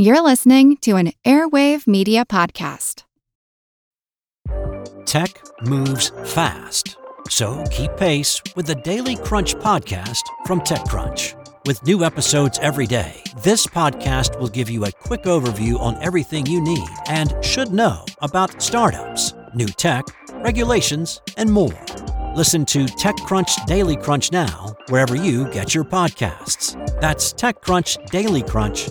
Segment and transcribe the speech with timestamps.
[0.00, 3.02] You're listening to an Airwave Media Podcast.
[5.04, 6.96] Tech moves fast,
[7.28, 11.34] so keep pace with the Daily Crunch podcast from TechCrunch.
[11.66, 16.46] With new episodes every day, this podcast will give you a quick overview on everything
[16.46, 20.04] you need and should know about startups, new tech,
[20.44, 21.84] regulations, and more.
[22.36, 26.76] Listen to TechCrunch Daily Crunch now, wherever you get your podcasts.
[27.00, 28.90] That's TechCrunch Daily Crunch,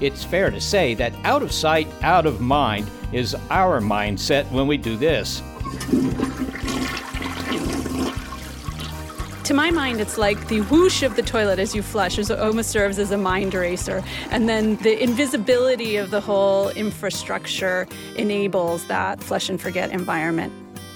[0.00, 4.66] It's fair to say that out of sight, out of mind is our mindset when
[4.66, 5.40] we do this.
[9.44, 12.70] To my mind, it's like the whoosh of the toilet as you flush is almost
[12.70, 14.02] serves as a mind eraser.
[14.30, 20.52] And then the invisibility of the whole infrastructure enables that flush and forget environment.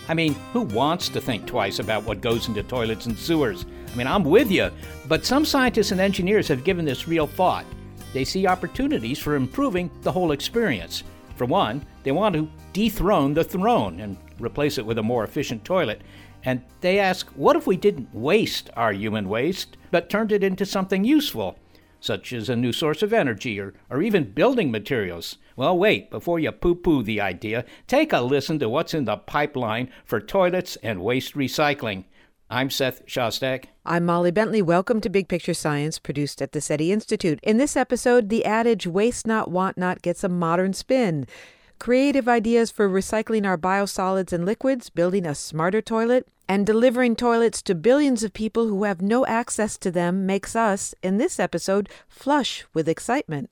[0.09, 3.67] I mean, who wants to think twice about what goes into toilets and sewers?
[3.93, 4.71] I mean, I'm with you,
[5.07, 7.67] but some scientists and engineers have given this real thought
[8.13, 11.05] they see opportunities for improving the whole experience.
[11.37, 15.65] For one, they want to dethrone the throne and replace it with a more efficient
[15.65, 16.03] toilet.
[16.45, 20.65] And they ask, what if we didn't waste our human waste, but turned it into
[20.65, 21.59] something useful,
[22.01, 25.39] such as a new source of energy or, or even building materials?
[25.57, 29.17] Well, wait, before you poo poo the idea, take a listen to what's in the
[29.17, 32.05] pipeline for toilets and waste recycling.
[32.51, 33.67] I'm Seth Shostak.
[33.85, 34.63] I'm Molly Bentley.
[34.63, 37.39] Welcome to Big Picture Science, produced at the SETI Institute.
[37.43, 41.27] In this episode, the adage waste not, want not gets a modern spin.
[41.79, 47.61] Creative ideas for recycling our biosolids and liquids, building a smarter toilet, and delivering toilets
[47.61, 51.91] to billions of people who have no access to them makes us, in this episode,
[52.09, 53.51] flush with excitement.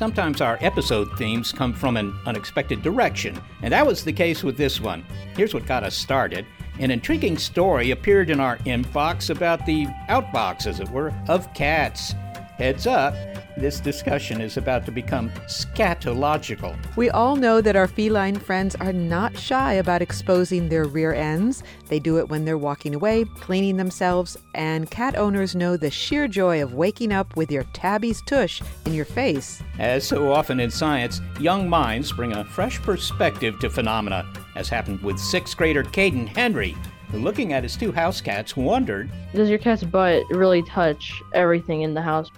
[0.00, 4.56] Sometimes our episode themes come from an unexpected direction, and that was the case with
[4.56, 5.04] this one.
[5.36, 6.46] Here's what got us started.
[6.78, 12.14] An intriguing story appeared in our inbox about the outbox, as it were, of cats.
[12.60, 13.14] Heads up,
[13.56, 16.76] this discussion is about to become scatological.
[16.94, 21.62] We all know that our feline friends are not shy about exposing their rear ends.
[21.88, 26.28] They do it when they're walking away, cleaning themselves, and cat owners know the sheer
[26.28, 29.62] joy of waking up with your tabby's tush in your face.
[29.78, 35.00] As so often in science, young minds bring a fresh perspective to phenomena, as happened
[35.00, 36.76] with sixth grader Kaeden Henry,
[37.10, 41.80] who, looking at his two house cats, wondered Does your cat's butt really touch everything
[41.80, 42.30] in the house?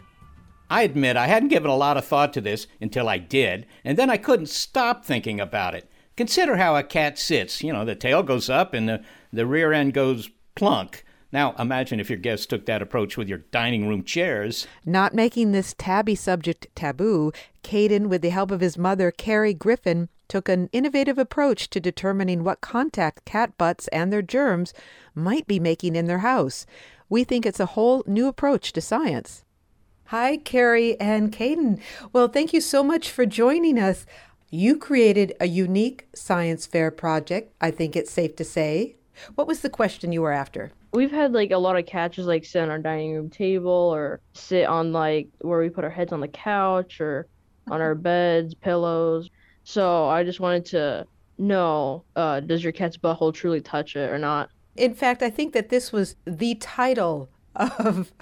[0.72, 3.99] I admit I hadn't given a lot of thought to this until I did, and
[3.99, 5.87] then I couldn't stop thinking about it.
[6.16, 7.62] Consider how a cat sits.
[7.62, 11.05] You know, the tail goes up and the, the rear end goes plunk.
[11.31, 14.66] Now, imagine if your guests took that approach with your dining room chairs.
[14.87, 17.32] Not making this tabby subject taboo,
[17.62, 22.44] Kaeden, with the help of his mother, Kerry Griffin, took an innovative approach to determining
[22.44, 24.72] what contact cat butts and their germs
[25.15, 26.65] might be making in their house.
[27.11, 29.44] We think it's a whole new approach to science.
[30.12, 31.81] Hi, Kerry and Kaeden.
[32.12, 34.05] Well, thank you so much for joining us.
[34.50, 38.97] You created a unique science fair project, I think it's safe to say.
[39.37, 40.71] What was the question you were after?
[40.93, 44.21] We've had like a lot of catches like sit on our dining room table or
[44.34, 47.27] sit on like where we put our heads on the couch or
[47.71, 49.31] on our beds, pillows.
[49.65, 51.06] So I just wanted to
[51.39, 54.50] know uh, does your cat's butthole truly touch it or not?
[54.77, 58.12] In fact, I think that this was the title of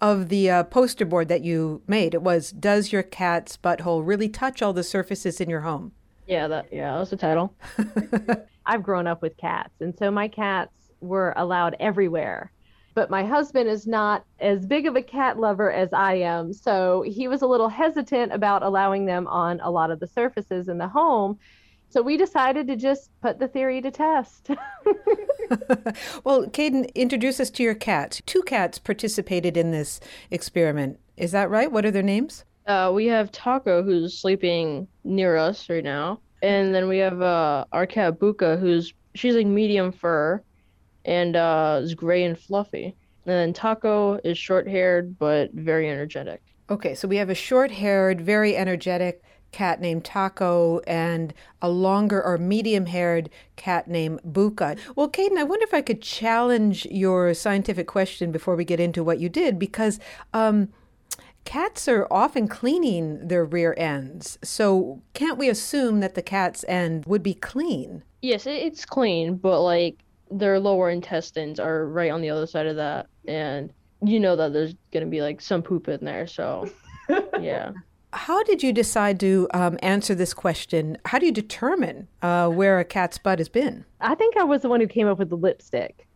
[0.00, 2.14] of the uh, poster board that you made.
[2.14, 5.92] It was "Does your cat's butthole really touch all the surfaces in your home?"
[6.26, 7.54] Yeah, that yeah, that was the title.
[8.66, 12.52] I've grown up with cats, and so my cats were allowed everywhere.
[12.94, 17.02] But my husband is not as big of a cat lover as I am, so
[17.06, 20.78] he was a little hesitant about allowing them on a lot of the surfaces in
[20.78, 21.38] the home.
[21.90, 24.50] So we decided to just put the theory to test.
[26.24, 28.20] well, Kaeden, introduce us to your cats.
[28.26, 30.00] Two cats participated in this
[30.30, 30.98] experiment.
[31.16, 31.72] Is that right?
[31.72, 32.44] What are their names?
[32.66, 37.64] Uh, we have Taco, who's sleeping near us right now, and then we have uh,
[37.72, 40.42] our cat Buka, who's she's like medium fur,
[41.06, 42.94] and uh, is gray and fluffy.
[43.24, 46.42] And then Taco is short haired but very energetic.
[46.68, 52.22] Okay, so we have a short haired, very energetic cat named Taco and a longer
[52.22, 54.78] or medium haired cat named Buka.
[54.94, 59.02] Well, Kaeden, I wonder if I could challenge your scientific question before we get into
[59.02, 59.98] what you did because
[60.32, 60.68] um,
[61.44, 64.38] cats are often cleaning their rear ends.
[64.42, 68.02] So can't we assume that the cat's end would be clean?
[68.20, 69.96] Yes, it's clean, but like
[70.30, 73.06] their lower intestines are right on the other side of that.
[73.26, 73.72] And
[74.02, 76.26] you know that there's going to be like some poop in there.
[76.26, 76.68] So,
[77.40, 77.72] yeah.
[78.12, 80.96] How did you decide to um, answer this question?
[81.04, 83.84] How do you determine uh, where a cat's butt has been?
[84.00, 86.06] I think I was the one who came up with the lipstick.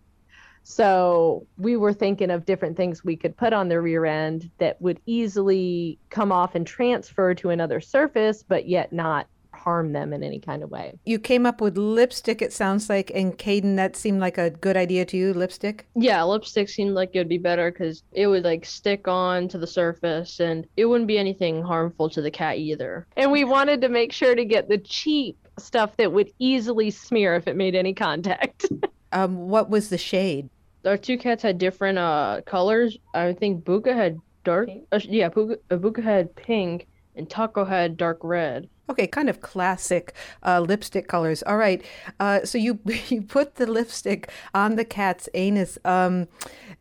[0.64, 4.80] So we were thinking of different things we could put on the rear end that
[4.80, 9.26] would easily come off and transfer to another surface, but yet not
[9.62, 10.98] harm them in any kind of way.
[11.04, 14.76] You came up with lipstick, it sounds like, and Kaeden, that seemed like a good
[14.76, 15.86] idea to you, lipstick?
[15.94, 19.58] Yeah, lipstick seemed like it would be better because it would like stick on to
[19.58, 23.06] the surface and it wouldn't be anything harmful to the cat either.
[23.16, 27.36] And we wanted to make sure to get the cheap stuff that would easily smear
[27.36, 28.66] if it made any contact.
[29.12, 30.48] um, what was the shade?
[30.84, 32.98] Our two cats had different uh, colors.
[33.14, 34.68] I think Buka had dark.
[34.90, 38.68] Uh, yeah, Buka, uh, Buka had pink and Taco had dark red.
[38.90, 40.12] Okay, kind of classic
[40.44, 41.42] uh, lipstick colors.
[41.44, 41.84] All right,
[42.20, 45.78] uh, so you you put the lipstick on the cat's anus.
[45.84, 46.28] Um,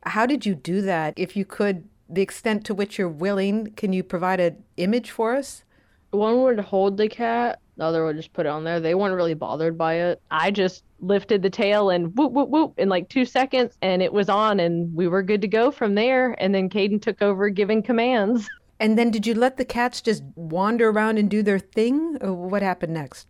[0.03, 1.13] how did you do that?
[1.15, 5.35] If you could, the extent to which you're willing, can you provide an image for
[5.35, 5.63] us?
[6.09, 8.79] One would hold the cat, the other would just put it on there.
[8.79, 10.21] They weren't really bothered by it.
[10.29, 14.13] I just lifted the tail and whoop whoop whoop in like two seconds, and it
[14.13, 16.35] was on, and we were good to go from there.
[16.39, 18.49] And then Kaeden took over giving commands.
[18.81, 22.17] And then did you let the cats just wander around and do their thing?
[22.19, 23.27] Or what happened next?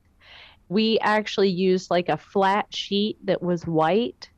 [0.70, 4.30] We actually used like a flat sheet that was white.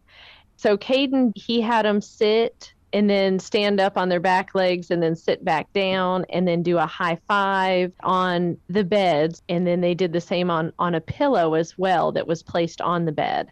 [0.58, 5.04] So Kaeden, he had them sit and then stand up on their back legs and
[5.04, 9.44] then sit back down and then do a high five on the beds.
[9.48, 12.82] And then they did the same on, on a pillow as well that was placed
[12.82, 13.52] on the bed.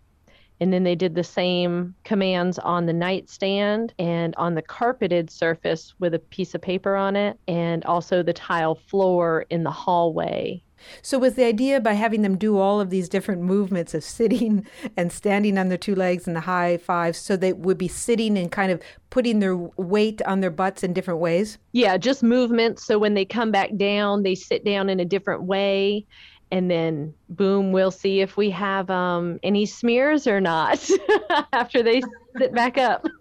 [0.62, 5.96] And then they did the same commands on the nightstand and on the carpeted surface
[6.00, 10.62] with a piece of paper on it, and also the tile floor in the hallway.
[11.02, 14.68] So, was the idea by having them do all of these different movements of sitting
[14.98, 18.38] and standing on their two legs and the high fives, so they would be sitting
[18.38, 21.58] and kind of putting their weight on their butts in different ways?
[21.72, 22.86] Yeah, just movements.
[22.86, 26.06] So, when they come back down, they sit down in a different way
[26.52, 30.88] and then boom we'll see if we have um, any smears or not
[31.54, 32.02] after they
[32.38, 33.06] sit back up.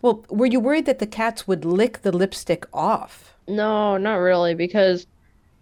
[0.00, 3.34] Well were you worried that the cats would lick the lipstick off?
[3.46, 5.06] No not really because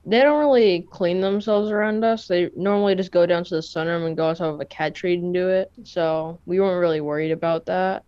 [0.07, 2.27] they don't really clean themselves around us.
[2.27, 5.15] They normally just go down to the sunroom and go outside of a cat tree
[5.15, 5.71] and do it.
[5.85, 8.05] So we weren't really worried about that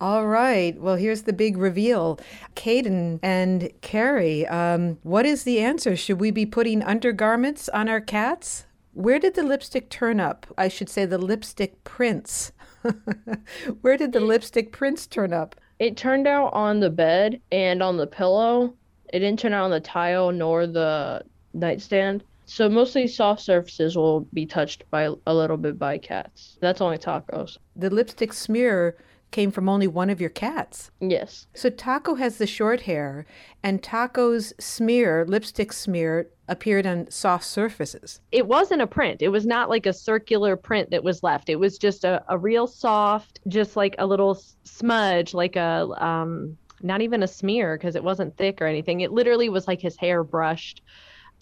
[0.00, 0.78] all right.
[0.80, 2.18] Well, here's the big reveal.
[2.54, 5.96] Kaeden and Kerry, um, what is the answer?
[5.96, 8.66] Should we be putting undergarments on our cats?
[8.92, 10.46] Where did the lipstick turn up?
[10.56, 12.52] I should say the lipstick prints.
[13.80, 15.54] Where did the lipstick prints turn up?
[15.78, 18.74] It turned out on the bed and on the pillow.
[19.12, 21.22] It didn't turn out on the tile nor the
[21.54, 22.24] nightstand.
[22.46, 26.56] So mostly soft surfaces will be touched by a little bit by cats.
[26.60, 27.58] That's only tacos.
[27.76, 28.96] The lipstick smear
[29.30, 30.90] came from only one of your cats.
[31.00, 31.46] Yes.
[31.54, 33.26] So Taco has the short hair,
[33.62, 38.20] and Taco's smear, lipstick smear, appeared on soft surfaces.
[38.32, 39.20] It wasn't a print.
[39.20, 41.48] It was not like a circular print that was left.
[41.48, 46.56] It was just a, a real soft, just like a little smudge, like a, um,
[46.82, 49.00] not even a smear because it wasn't thick or anything.
[49.00, 50.80] It literally was like his hair brushed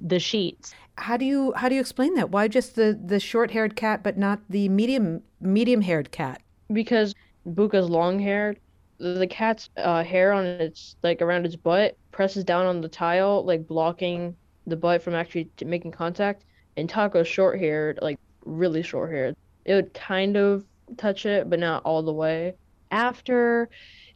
[0.00, 0.74] the sheets.
[0.98, 2.30] How do you how do you explain that?
[2.30, 6.42] Why just the the short-haired cat but not the medium medium-haired cat?
[6.72, 7.14] Because
[7.46, 8.58] Buka's long haired.
[8.98, 13.44] The cat's uh, hair on its like around its butt presses down on the tile,
[13.44, 14.34] like blocking
[14.66, 16.44] the butt from actually making contact.
[16.76, 19.36] And Taco's short haired, like really short haired.
[19.64, 20.64] It would kind of
[20.96, 22.54] touch it, but not all the way.
[22.90, 23.68] After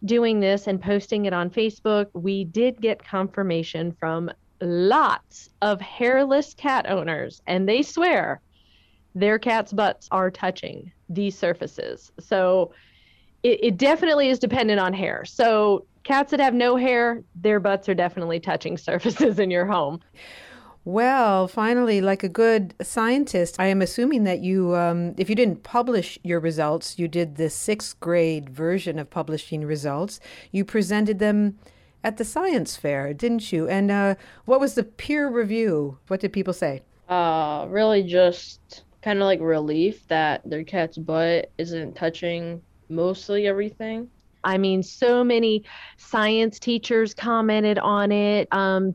[0.05, 6.55] doing this and posting it on Facebook, we did get confirmation from lots of hairless
[6.55, 8.41] cat owners, and they swear
[9.15, 12.13] their cat's butts are touching these surfaces.
[12.21, 12.73] So
[13.43, 15.25] it, it definitely is dependent on hair.
[15.25, 20.01] So cats that have no hair, their butts are definitely touching surfaces in your home.
[20.87, 25.63] Well, finally, like a good scientist, I am assuming that you, um, if you didn't
[25.63, 30.21] publish your results, you did the sixth grade version of publishing results.
[30.53, 31.59] You presented them
[32.03, 33.69] at the science fair, didn't you?
[33.69, 34.15] And uh,
[34.47, 35.99] what was the peer review?
[36.09, 36.83] What did people say?
[37.11, 44.09] Uh, really just kind of like relief that their cat's butt isn't touching mostly everything.
[44.43, 45.65] I mean, so many
[45.97, 48.49] science teachers commented on it.
[48.53, 48.95] Um,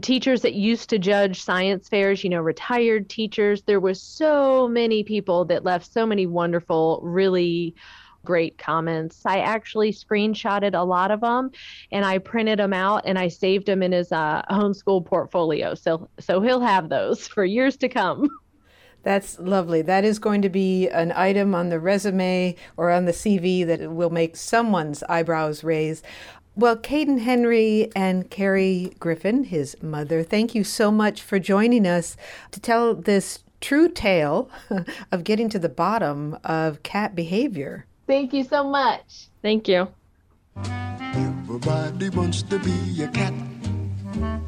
[0.00, 3.62] teachers that used to judge science fairs, you know, retired teachers.
[3.62, 7.74] There was so many people that left so many wonderful, really
[8.24, 9.22] great comments.
[9.26, 11.50] I actually screenshotted a lot of them
[11.90, 15.74] and I printed them out and I saved them in his uh, homeschool portfolio.
[15.74, 18.28] So so he'll have those for years to come.
[19.02, 19.82] That's lovely.
[19.82, 23.90] That is going to be an item on the resume or on the CV that
[23.90, 26.02] will make someone's eyebrows raise.
[26.54, 32.16] Well, Kaeden Henry and Kerry Griffin, his mother, thank you so much for joining us
[32.50, 34.50] to tell this true tale
[35.12, 37.86] of getting to the bottom of cat behavior.
[38.06, 39.28] Thank you so much.
[39.40, 39.88] Thank you.
[40.56, 43.32] Everybody wants to be a cat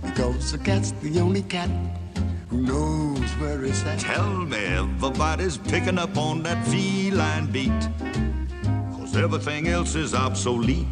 [0.03, 2.04] because a cat's the only cat who
[2.55, 3.99] knows where it's at.
[3.99, 7.71] Tell me everybody's picking up on that feline beat
[8.97, 10.87] cause everything else is obsolete.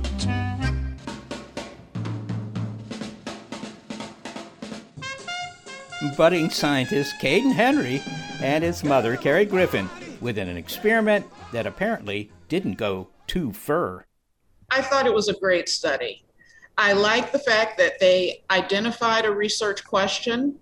[6.17, 8.03] budding scientist Kaeden Henry
[8.41, 9.89] and his mother, Kerry Griffin,
[10.21, 14.05] with an experiment that apparently didn't go too fur.
[14.71, 16.25] I thought it was a great study.
[16.77, 20.59] I like the fact that they identified a research question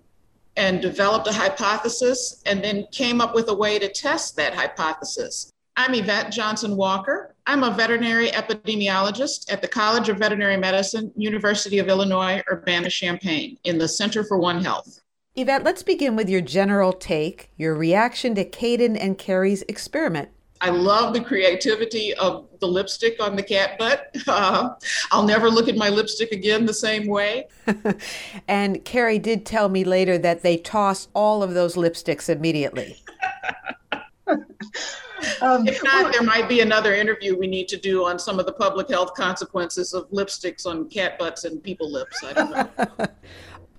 [0.57, 5.51] and developed a hypothesis and then came up with a way to test that hypothesis.
[5.77, 7.33] I'm Yvette Johnson Walker.
[7.47, 13.57] I'm a veterinary epidemiologist at the College of Veterinary Medicine, University of Illinois Urbana Champaign
[13.63, 15.01] in the Center for One Health.
[15.33, 20.29] Yvette, let's begin with your general take, your reaction to Kaeden and Kerry's experiment.
[20.61, 24.15] I love the creativity of the lipstick on the cat butt.
[24.27, 24.75] Uh,
[25.11, 27.47] I'll never look at my lipstick again the same way.
[28.47, 32.97] and Kerry did tell me later that they tossed all of those lipsticks immediately.
[35.41, 38.45] Um, if not, there might be another interview we need to do on some of
[38.47, 42.23] the public health consequences of lipsticks on cat butts and people lips.
[42.23, 43.07] I don't know.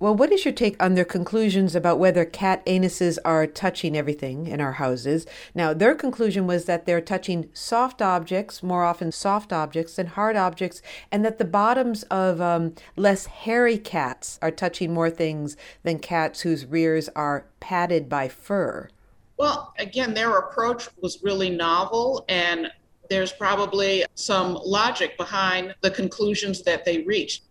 [0.03, 4.49] Well, what is your take on their conclusions about whether cat anuses are touching everything
[4.49, 5.27] in our houses?
[5.55, 10.35] Now, their conclusion was that they're touching soft objects, more often soft objects than hard
[10.35, 10.83] objects,
[11.13, 16.41] and that the bottoms of um, less hairy cats are touching more things than cats
[16.41, 18.89] whose rears are padded by fur.
[19.37, 22.73] Well, again, their approach was really novel, and
[23.09, 27.45] there's probably some logic behind the conclusions that they reached.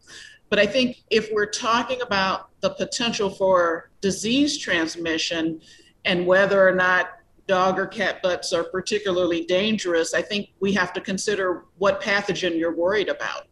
[0.52, 5.62] But I think if we're talking about the potential for disease transmission
[6.04, 7.12] and whether or not
[7.48, 12.60] dog or cat butts are particularly dangerous, I think we have to consider what pathogen
[12.60, 13.48] you're worried about.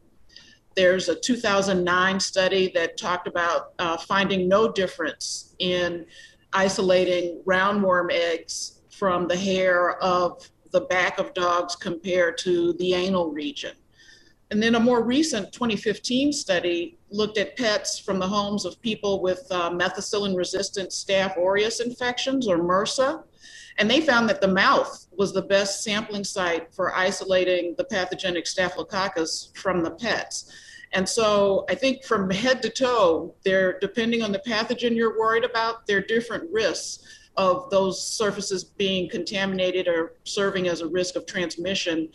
[0.75, 6.05] There's a 2009 study that talked about uh, finding no difference in
[6.51, 13.31] isolating roundworm eggs from the hair of the back of dogs compared to the anal
[13.31, 13.71] region.
[14.51, 19.21] And then a more recent 2015 study looked at pets from the homes of people
[19.21, 23.23] with uh, methicillin resistant staph aureus infections or MRSA.
[23.77, 28.47] And they found that the mouth was the best sampling site for isolating the pathogenic
[28.47, 30.51] staphylococcus from the pets.
[30.91, 35.43] And so I think from head to toe, they're depending on the pathogen you're worried
[35.43, 37.05] about, there are different risks
[37.37, 42.09] of those surfaces being contaminated or serving as a risk of transmission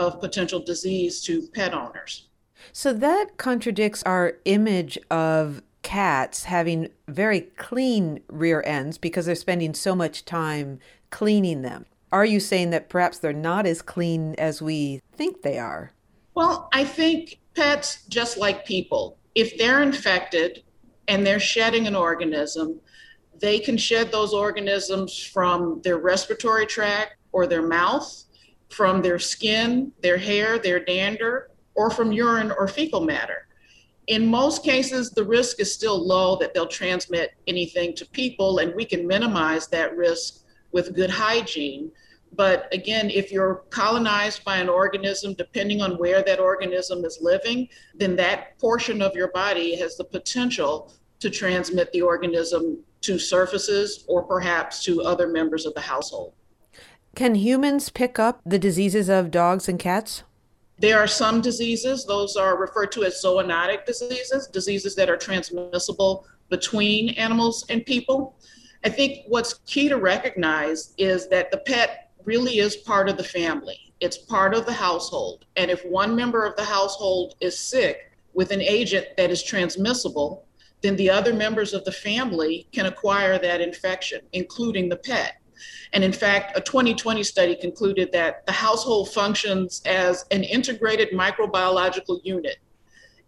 [0.00, 2.26] of potential disease to pet owners.
[2.72, 9.74] So that contradicts our image of cats having very clean rear ends because they're spending
[9.74, 10.78] so much time
[11.10, 11.86] cleaning them.
[12.12, 15.92] Are you saying that perhaps they're not as clean as we think they are?
[16.34, 20.62] Well, I think pets, just like people, if they're infected
[21.08, 22.80] and they're shedding an organism,
[23.38, 28.24] they can shed those organisms from their respiratory tract or their mouth
[28.70, 33.46] from their skin, their hair, their dander, or from urine or fecal matter.
[34.06, 38.74] In most cases, the risk is still low that they'll transmit anything to people, and
[38.74, 40.40] we can minimize that risk
[40.72, 41.92] with good hygiene.
[42.32, 47.68] But again, if you're colonized by an organism, depending on where that organism is living,
[47.94, 54.04] then that portion of your body has the potential to transmit the organism to surfaces
[54.08, 56.34] or perhaps to other members of the household.
[57.14, 60.22] Can humans pick up the diseases of dogs and cats?
[60.78, 66.26] There are some diseases, those are referred to as zoonotic diseases, diseases that are transmissible
[66.48, 68.36] between animals and people.
[68.84, 73.24] I think what's key to recognize is that the pet really is part of the
[73.24, 73.92] family.
[74.00, 75.44] It's part of the household.
[75.56, 80.46] And if one member of the household is sick with an agent that is transmissible,
[80.80, 85.39] then the other members of the family can acquire that infection, including the pet.
[85.92, 92.20] And in fact, a 2020 study concluded that the household functions as an integrated microbiological
[92.24, 92.56] unit.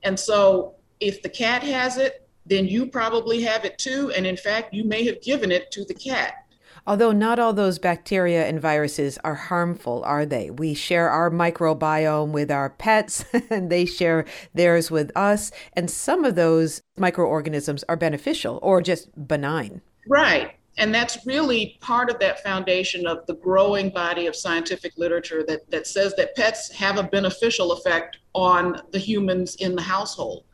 [0.03, 4.12] And so if the cat has it, then you probably have it too.
[4.17, 6.35] And in fact, you may have given it to the cat.
[6.85, 10.51] Although not all those bacteria and viruses are harmful, are they?
[10.51, 15.53] We share our microbiome with our pets, and they share theirs with us.
[15.75, 19.81] And some of those microorganisms are beneficial or just benign.
[20.09, 20.57] Right.
[20.79, 25.71] And that's really part of that foundation of the growing body of scientific literature that,
[25.71, 30.45] that says that pets have a beneficial effect on the humans in the household.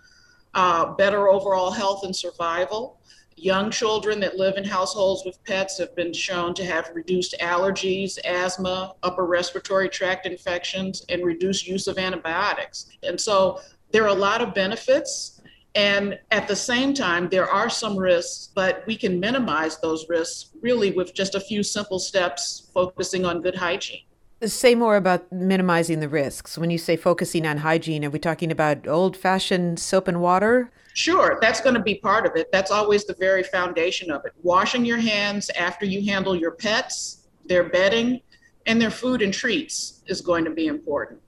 [0.54, 2.98] Uh, better overall health and survival,
[3.40, 8.18] Young children that live in households with pets have been shown to have reduced allergies,
[8.24, 12.86] asthma, upper respiratory tract infections, and reduced use of antibiotics.
[13.04, 13.60] And so
[13.92, 15.37] there are a lot of benefits.
[15.74, 20.50] And at the same time, there are some risks, but we can minimize those risks
[20.60, 24.02] really with just a few simple steps focusing on good hygiene.
[24.44, 26.56] Say more about minimizing the risks.
[26.56, 30.70] When you say focusing on hygiene, are we talking about old fashioned soap and water?
[30.94, 32.50] Sure, that's going to be part of it.
[32.50, 34.32] That's always the very foundation of it.
[34.42, 38.20] Washing your hands after you handle your pets, their bedding,
[38.66, 41.20] and their food and treats is going to be important.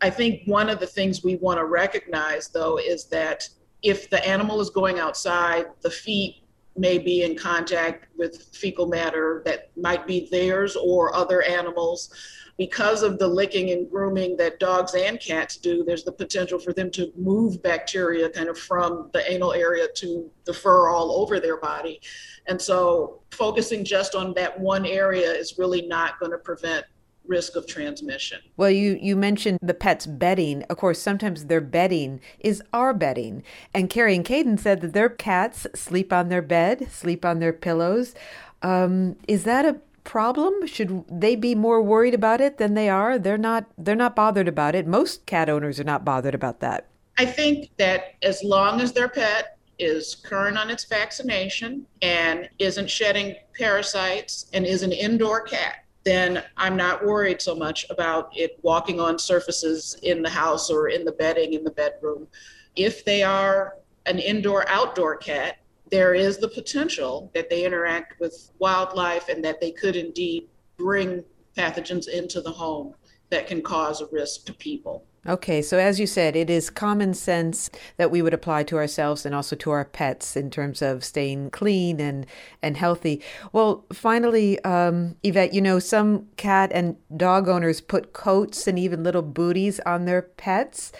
[0.00, 3.48] I think one of the things we want to recognize, though, is that
[3.86, 6.42] if the animal is going outside, the feet
[6.76, 12.12] may be in contact with fecal matter that might be theirs or other animals.
[12.58, 16.72] Because of the licking and grooming that dogs and cats do, there's the potential for
[16.72, 21.38] them to move bacteria kind of from the anal area to the fur all over
[21.38, 22.00] their body.
[22.46, 26.86] And so focusing just on that one area is really not going to prevent
[27.28, 28.40] risk of transmission.
[28.56, 30.62] Well, you, you mentioned the pet's bedding.
[30.64, 33.42] Of course, sometimes their bedding is our bedding.
[33.74, 37.52] And Kerry and Kaeden said that their cats sleep on their bed, sleep on their
[37.52, 38.14] pillows.
[38.62, 40.66] Um, is that a problem?
[40.66, 43.18] Should they be more worried about it than they are?
[43.18, 44.86] They're not they're not bothered about it.
[44.86, 46.86] Most cat owners are not bothered about that.
[47.18, 52.90] I think that as long as their pet is current on its vaccination and isn't
[52.90, 58.60] shedding parasites and is an indoor cat, then I'm not worried so much about it
[58.62, 62.28] walking on surfaces in the house or in the bedding in the bedroom.
[62.76, 63.74] If they are
[64.06, 65.56] an indoor outdoor cat,
[65.90, 71.24] there is the potential that they interact with wildlife and that they could indeed bring
[71.56, 72.94] pathogens into the home
[73.30, 75.04] that can cause a risk to people.
[75.28, 79.26] Okay, so as you said, it is common sense that we would apply to ourselves
[79.26, 82.26] and also to our pets in terms of staying clean and,
[82.62, 83.20] and healthy.
[83.52, 89.02] Well, finally, um, Yvette, you know, some cat and dog owners put coats and even
[89.02, 90.92] little booties on their pets.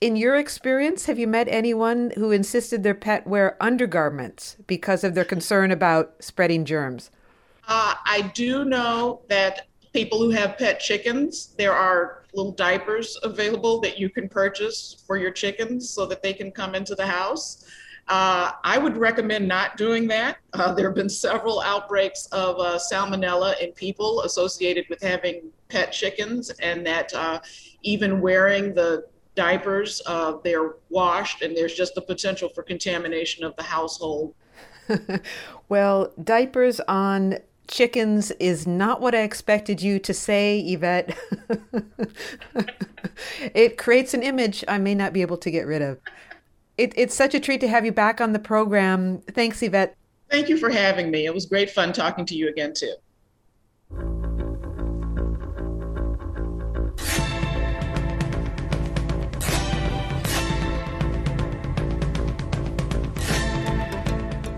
[0.00, 5.14] In your experience, have you met anyone who insisted their pet wear undergarments because of
[5.14, 7.10] their concern about spreading germs?
[7.66, 13.80] Uh, I do know that people who have pet chickens, there are little diapers available
[13.80, 17.64] that you can purchase for your chickens so that they can come into the house.
[18.08, 20.38] Uh, I would recommend not doing that.
[20.54, 25.92] Uh, there have been several outbreaks of uh, salmonella in people associated with having pet
[25.92, 27.40] chickens, and that uh,
[27.82, 33.54] even wearing the diapers, uh, they're washed, and there's just the potential for contamination of
[33.56, 34.34] the household.
[35.68, 41.16] well, diapers on chickens is not what I expected you to say, Yvette.
[43.54, 45.98] it creates an image I may not be able to get rid of.
[46.78, 49.20] It, it's such a treat to have you back on the program.
[49.30, 49.96] Thanks, Yvette.
[50.30, 51.26] Thank you for having me.
[51.26, 52.94] It was great fun talking to you again, too.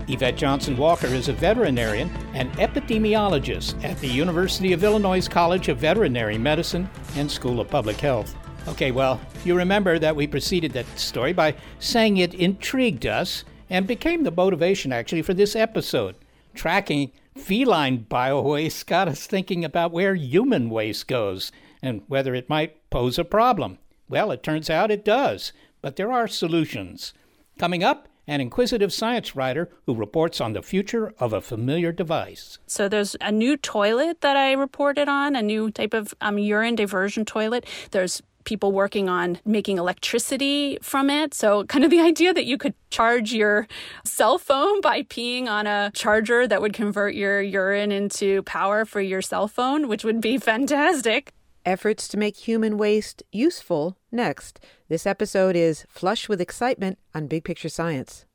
[0.07, 5.79] Yvette Johnson Walker is a veterinarian and epidemiologist at the University of Illinois College of
[5.79, 8.35] Veterinary Medicine and School of Public Health.
[8.67, 13.87] Okay, well, you remember that we preceded that story by saying it intrigued us and
[13.87, 16.15] became the motivation actually for this episode.
[16.53, 22.89] Tracking feline biowaste got us thinking about where human waste goes and whether it might
[22.91, 23.79] pose a problem.
[24.07, 27.13] Well, it turns out it does, but there are solutions.
[27.57, 32.59] Coming up, an inquisitive science writer who reports on the future of a familiar device.
[32.67, 36.75] So there's a new toilet that I reported on, a new type of um, urine
[36.75, 37.65] diversion toilet.
[37.91, 41.33] There's people working on making electricity from it.
[41.33, 43.67] So, kind of the idea that you could charge your
[44.05, 49.01] cell phone by peeing on a charger that would convert your urine into power for
[49.01, 51.33] your cell phone, which would be fantastic.
[51.65, 54.59] Efforts to make human waste useful next.
[54.87, 58.25] This episode is Flush with Excitement on Big Picture Science.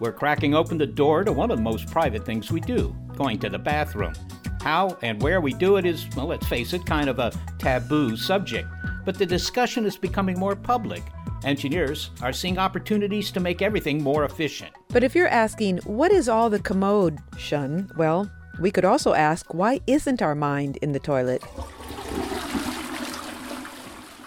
[0.00, 3.38] We're cracking open the door to one of the most private things we do going
[3.40, 4.14] to the bathroom.
[4.62, 8.16] How and where we do it is, well, let's face it, kind of a taboo
[8.16, 8.68] subject.
[9.04, 11.02] But the discussion is becoming more public
[11.44, 14.72] Engineers are seeing opportunities to make everything more efficient.
[14.88, 17.90] But if you're asking, what is all the commode, Shun?
[17.96, 21.42] Well, we could also ask, why isn't our mind in the toilet?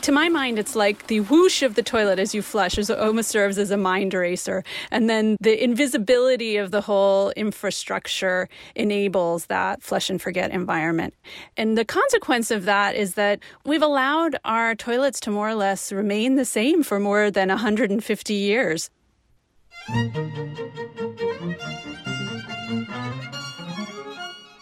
[0.02, 3.30] To my mind, it's like the whoosh of the toilet as you flush is almost
[3.30, 4.64] serves as a mind eraser.
[4.90, 11.14] And then the invisibility of the whole infrastructure enables that flush and forget environment.
[11.56, 15.92] And the consequence of that is that we've allowed our toilets to more or less
[15.92, 18.90] remain the same for more than 150 years.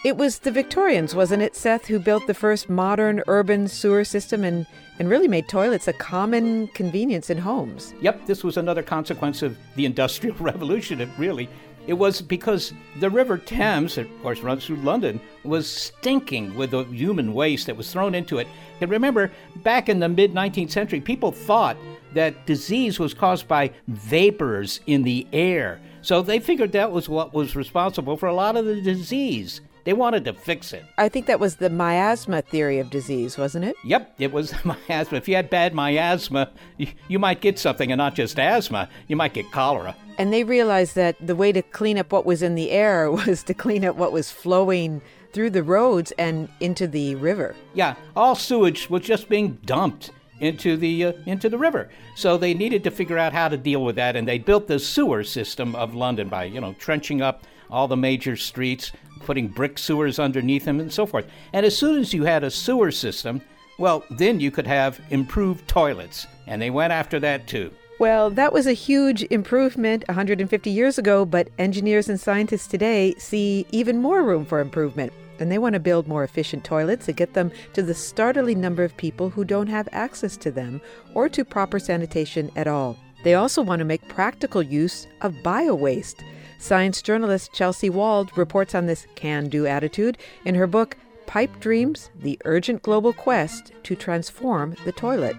[0.03, 4.43] It was the Victorians, wasn't it, Seth, who built the first modern urban sewer system
[4.43, 4.65] and,
[4.99, 7.93] and really made toilets a common convenience in homes.
[8.01, 11.49] Yep, this was another consequence of the Industrial Revolution, it really.
[11.87, 16.83] It was because the River Thames, of course runs through London, was stinking with the
[16.83, 18.47] human waste that was thrown into it.
[18.79, 19.31] And remember,
[19.63, 21.77] back in the mid 19th century, people thought
[22.13, 25.79] that disease was caused by vapors in the air.
[26.01, 29.61] So they figured that was what was responsible for a lot of the disease.
[29.89, 30.85] They wanted to fix it.
[30.99, 33.75] I think that was the miasma theory of disease, wasn't it?
[33.83, 35.17] Yep, it was miasma.
[35.17, 39.15] If you had bad miasma, you, you might get something, and not just asthma, you
[39.15, 39.95] might get cholera.
[40.19, 43.41] And they realized that the way to clean up what was in the air was
[43.41, 45.01] to clean up what was flowing
[45.33, 47.55] through the roads and into the river.
[47.73, 51.89] Yeah, all sewage was just being dumped into the uh, into the river.
[52.15, 54.77] So they needed to figure out how to deal with that, and they built the
[54.77, 59.77] sewer system of London by you know trenching up all the major streets, putting brick
[59.77, 61.27] sewers underneath them, and so forth.
[61.53, 63.41] And as soon as you had a sewer system,
[63.77, 67.71] well, then you could have improved toilets, and they went after that too.
[67.99, 73.65] Well, that was a huge improvement 150 years ago, but engineers and scientists today see
[73.71, 75.11] even more room for improvement.
[75.39, 78.83] And they want to build more efficient toilets and get them to the startling number
[78.83, 80.81] of people who don't have access to them
[81.13, 82.97] or to proper sanitation at all.
[83.23, 86.23] They also want to make practical use of bio waste.
[86.59, 92.11] Science journalist Chelsea Wald reports on this can do attitude in her book, Pipe Dreams
[92.13, 95.37] The Urgent Global Quest to Transform the Toilet.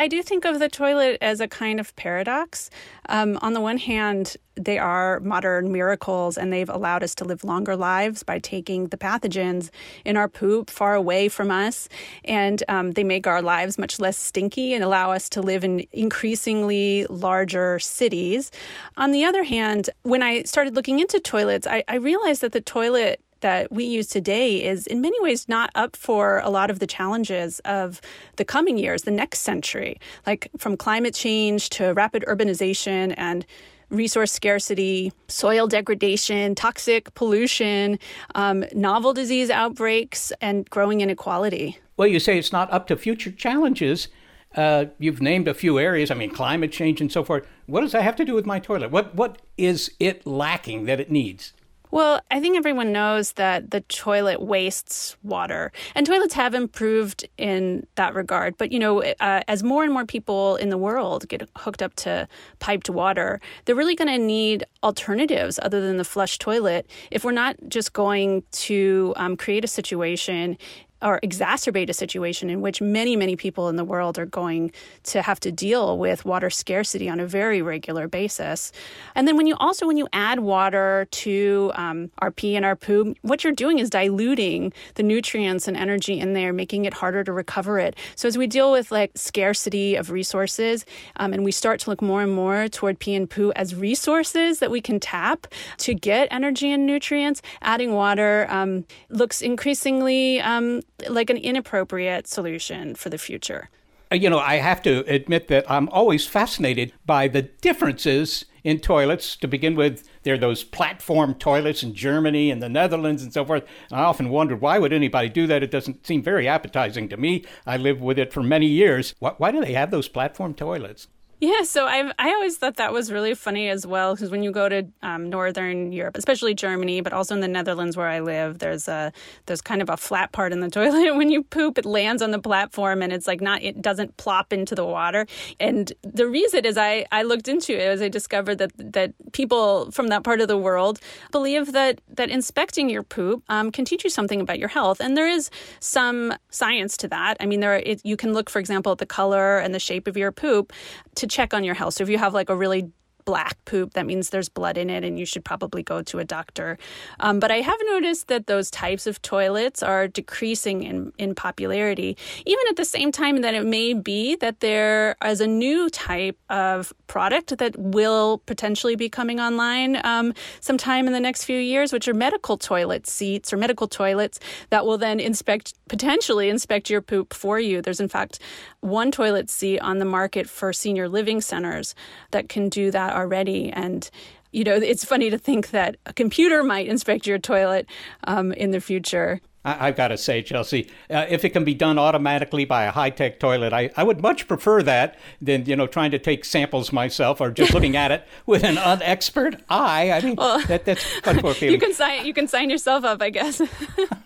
[0.00, 2.70] I do think of the toilet as a kind of paradox.
[3.10, 7.44] Um, on the one hand, they are modern miracles and they've allowed us to live
[7.44, 9.68] longer lives by taking the pathogens
[10.06, 11.86] in our poop far away from us.
[12.24, 15.86] And um, they make our lives much less stinky and allow us to live in
[15.92, 18.50] increasingly larger cities.
[18.96, 22.62] On the other hand, when I started looking into toilets, I, I realized that the
[22.62, 26.78] toilet that we use today is in many ways not up for a lot of
[26.78, 28.00] the challenges of
[28.36, 33.46] the coming years, the next century, like from climate change to rapid urbanization and
[33.90, 37.98] resource scarcity, soil degradation, toxic pollution,
[38.34, 41.78] um, novel disease outbreaks, and growing inequality.
[41.96, 44.08] Well, you say it's not up to future challenges.
[44.56, 46.10] Uh, you've named a few areas.
[46.10, 47.46] I mean, climate change and so forth.
[47.66, 48.90] What does that have to do with my toilet?
[48.90, 51.52] What what is it lacking that it needs?
[51.92, 57.86] Well, I think everyone knows that the toilet wastes water, and toilets have improved in
[57.96, 58.56] that regard.
[58.56, 61.94] But, you know, uh, as more and more people in the world get hooked up
[61.96, 62.28] to
[62.60, 67.32] piped water, they're really going to need alternatives other than the flush toilet if we're
[67.32, 70.56] not just going to um, create a situation
[71.02, 74.72] or exacerbate a situation in which many, many people in the world are going
[75.04, 78.72] to have to deal with water scarcity on a very regular basis.
[79.14, 82.76] And then when you also when you add water to um, our pee and our
[82.76, 87.24] poo, what you're doing is diluting the nutrients and energy in there, making it harder
[87.24, 87.96] to recover it.
[88.16, 90.84] So as we deal with like scarcity of resources,
[91.16, 94.58] um, and we start to look more and more toward pee and poo as resources
[94.58, 95.46] that we can tap
[95.78, 102.94] to get energy and nutrients, adding water um, looks increasingly um, like an inappropriate solution
[102.94, 103.70] for the future.
[104.12, 108.80] Uh, you know, I have to admit that I'm always fascinated by the differences in
[108.80, 109.36] toilets.
[109.36, 113.44] To begin with, there are those platform toilets in Germany and the Netherlands and so
[113.44, 113.64] forth.
[113.90, 115.62] And I often wondered why would anybody do that?
[115.62, 117.44] It doesn't seem very appetizing to me.
[117.66, 119.14] I lived with it for many years.
[119.20, 121.06] Why, why do they have those platform toilets?
[121.40, 124.50] Yeah, so I I always thought that was really funny as well because when you
[124.52, 128.58] go to um, northern Europe, especially Germany, but also in the Netherlands where I live,
[128.58, 129.10] there's a
[129.46, 131.16] there's kind of a flat part in the toilet.
[131.16, 134.52] When you poop, it lands on the platform and it's like not it doesn't plop
[134.52, 135.26] into the water.
[135.58, 139.90] And the reason is I I looked into it as I discovered that that people
[139.92, 141.00] from that part of the world
[141.32, 145.16] believe that that inspecting your poop um, can teach you something about your health, and
[145.16, 145.48] there is
[145.78, 147.38] some science to that.
[147.40, 149.78] I mean, there are, it, you can look, for example, at the color and the
[149.78, 150.74] shape of your poop
[151.14, 151.94] to check on your health.
[151.94, 152.90] So if you have like a really
[153.24, 156.24] black poop, that means there's blood in it and you should probably go to a
[156.24, 156.78] doctor.
[157.20, 162.16] Um, but I have noticed that those types of toilets are decreasing in, in popularity,
[162.46, 166.38] even at the same time that it may be that there is a new type
[166.48, 171.92] of product that will potentially be coming online um, sometime in the next few years,
[171.92, 174.40] which are medical toilet seats or medical toilets
[174.70, 177.82] that will then inspect, potentially inspect your poop for you.
[177.82, 178.40] There's, in fact,
[178.80, 181.94] one toilet seat on the market for senior living centers
[182.30, 183.70] that can do that already.
[183.70, 184.10] And
[184.52, 187.86] you know, it's funny to think that a computer might inspect your toilet
[188.24, 189.40] um, in the future.
[189.62, 192.90] I, have got to say, Chelsea, uh, if it can be done automatically by a
[192.90, 196.46] high tech toilet, I, I would much prefer that than you know trying to take
[196.46, 200.12] samples myself or just looking at it with an unexpert eye.
[200.12, 203.20] I mean, well, that, that's fun for You can sign you can sign yourself up,
[203.20, 203.60] I guess.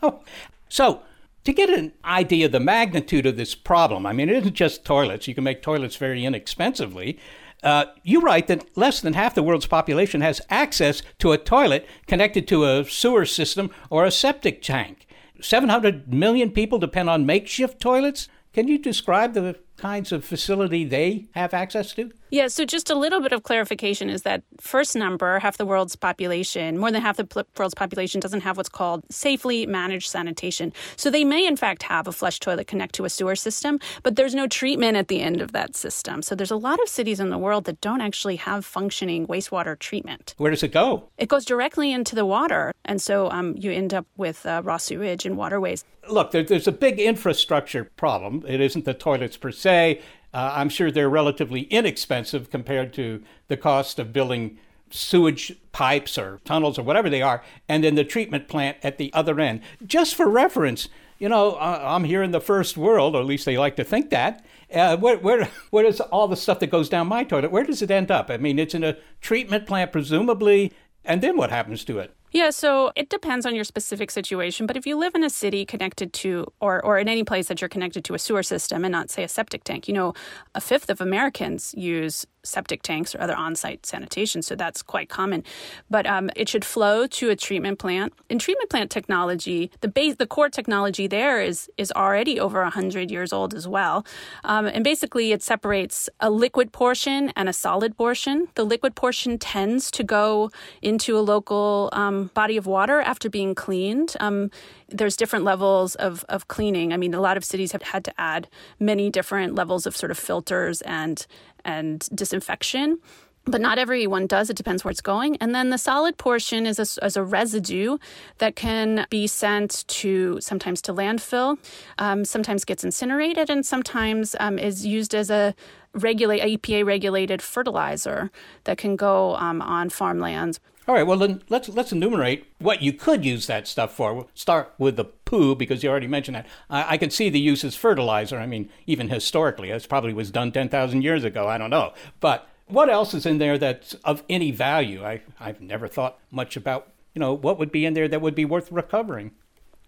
[0.69, 1.03] so
[1.45, 4.85] to get an idea of the magnitude of this problem, I mean, it isn't just
[4.85, 5.29] toilets.
[5.29, 7.19] You can make toilets very inexpensively.
[7.63, 11.87] Uh, you write that less than half the world's population has access to a toilet
[12.07, 15.07] connected to a sewer system or a septic tank.
[15.41, 18.29] 700 million people depend on makeshift toilets.
[18.53, 22.13] Can you describe the kinds of facility they have access to?
[22.35, 25.95] Yeah, so just a little bit of clarification is that first number, half the world's
[25.95, 30.73] population, more than half the world's population doesn't have what's called safely managed sanitation.
[30.97, 34.17] So they may, in fact, have a flush toilet connect to a sewer system, but
[34.17, 36.23] there's no treatment at the end of that system.
[36.23, 39.79] So there's a lot of cities in the world that don't actually have functioning wastewater
[39.79, 40.35] treatment.
[40.37, 41.09] Where does it go?
[41.19, 42.73] It goes directly into the water.
[42.85, 45.85] And so um, you end up with uh, raw sewage and waterways.
[46.11, 48.43] Look, there, there's a big infrastructure problem.
[48.49, 50.03] It isn't the toilets per se.
[50.35, 54.59] Uh, I'm sure they're relatively inexpensive compared to the cost of building
[54.91, 59.13] sewage pipes or tunnels or whatever they are, and then the treatment plant at the
[59.15, 59.61] other end.
[59.87, 63.45] Just for reference, you know, uh, I'm here in the first world, or at least
[63.45, 64.45] they like to think that.
[64.73, 67.83] Uh, where, where, where does all the stuff that goes down my toilet, where does
[67.83, 68.29] it end up?
[68.29, 70.73] I mean, it's in a treatment plant, presumably,
[71.05, 72.15] and then what happens to it?
[72.35, 74.67] Yeah, so it depends on your specific situation.
[74.67, 77.61] But if you live in a city connected to, or, or in any place that
[77.61, 80.15] you're connected to a sewer system and not, say, a septic tank, you know,
[80.53, 84.43] a fifth of Americans use septic tanks or other on site sanitation.
[84.43, 85.43] So that's quite common.
[85.91, 88.13] But um, it should flow to a treatment plant.
[88.29, 93.11] In treatment plant technology, the base, the core technology there is, is already over 100
[93.11, 94.07] years old as well.
[94.45, 98.49] Um, and basically, it separates a liquid portion and a solid portion.
[98.55, 100.51] The liquid portion tends to go
[100.83, 104.15] into a local um, body of water after being cleaned.
[104.21, 104.51] Um,
[104.89, 106.93] there's different levels of, of cleaning.
[106.93, 110.11] I mean, a lot of cities have had to add many different levels of sort
[110.11, 111.27] of filters and
[111.65, 112.99] and disinfection
[113.47, 114.49] but not everyone does.
[114.51, 115.37] It depends where it's going.
[115.37, 117.99] And then the solid portion is a, as a residue
[118.39, 121.59] that can be sent to sometimes to landfill,
[121.99, 125.55] um, sometimes gets incinerated, and sometimes um, is used as a
[125.93, 128.31] regulate EPA regulated fertilizer
[128.65, 130.59] that can go um, on farmlands.
[130.87, 134.13] All right, well then let's let's enumerate what you could use that stuff for.
[134.13, 136.47] We'll start with the poo because you already mentioned that.
[136.71, 138.39] I, I can see the use as fertilizer.
[138.39, 141.49] I mean, even historically, this probably was done ten thousand years ago.
[141.49, 145.05] I don't know, but what else is in there that's of any value?
[145.05, 148.35] I I've never thought much about you know what would be in there that would
[148.35, 149.33] be worth recovering.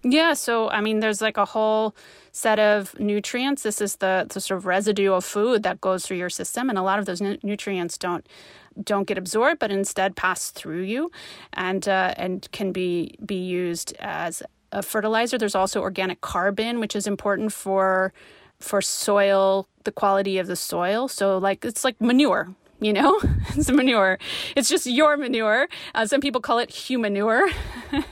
[0.02, 1.96] Yeah, so I mean, there's like a whole
[2.32, 3.62] set of nutrients.
[3.62, 6.78] This is the, the sort of residue of food that goes through your system, and
[6.78, 8.28] a lot of those nu- nutrients don't
[8.84, 11.10] don't get absorbed, but instead pass through you,
[11.54, 15.38] and uh, and can be be used as a fertilizer.
[15.38, 18.12] There's also organic carbon, which is important for
[18.58, 21.08] for soil, the quality of the soil.
[21.08, 23.20] So like it's like manure, you know?
[23.56, 24.18] It's manure.
[24.54, 25.68] It's just your manure.
[25.94, 27.48] Uh, some people call it humanure.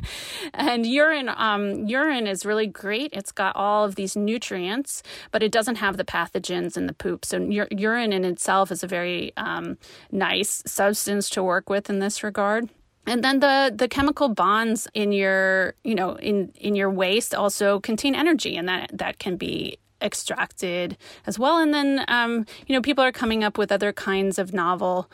[0.52, 3.10] And urine um, urine is really great.
[3.12, 7.24] It's got all of these nutrients but it doesn't have the pathogens in the poop.
[7.24, 9.78] So u- urine in itself is a very um,
[10.12, 12.68] nice substance to work with in this regard
[13.06, 17.80] and then the the chemical bonds in your you know in in your waste also
[17.80, 21.56] contain energy and that that can be extracted as well.
[21.58, 25.10] And then, um, you know, people are coming up with other kinds of novel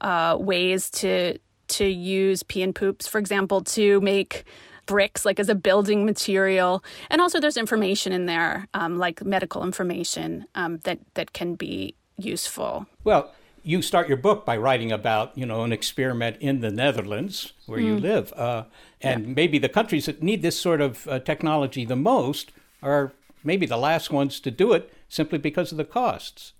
[0.00, 1.38] uh, ways to
[1.68, 4.44] to use pee and poops, for example, to make
[4.86, 9.62] bricks like as a building material and also there's information in there um, like medical
[9.62, 12.86] information um, that that can be useful.
[13.04, 17.52] Well, you start your book by writing about you know an experiment in the Netherlands
[17.66, 17.84] where mm.
[17.84, 18.64] you live, uh,
[19.00, 19.32] and yeah.
[19.34, 23.12] maybe the countries that need this sort of uh, technology the most are
[23.44, 26.52] maybe the last ones to do it simply because of the costs.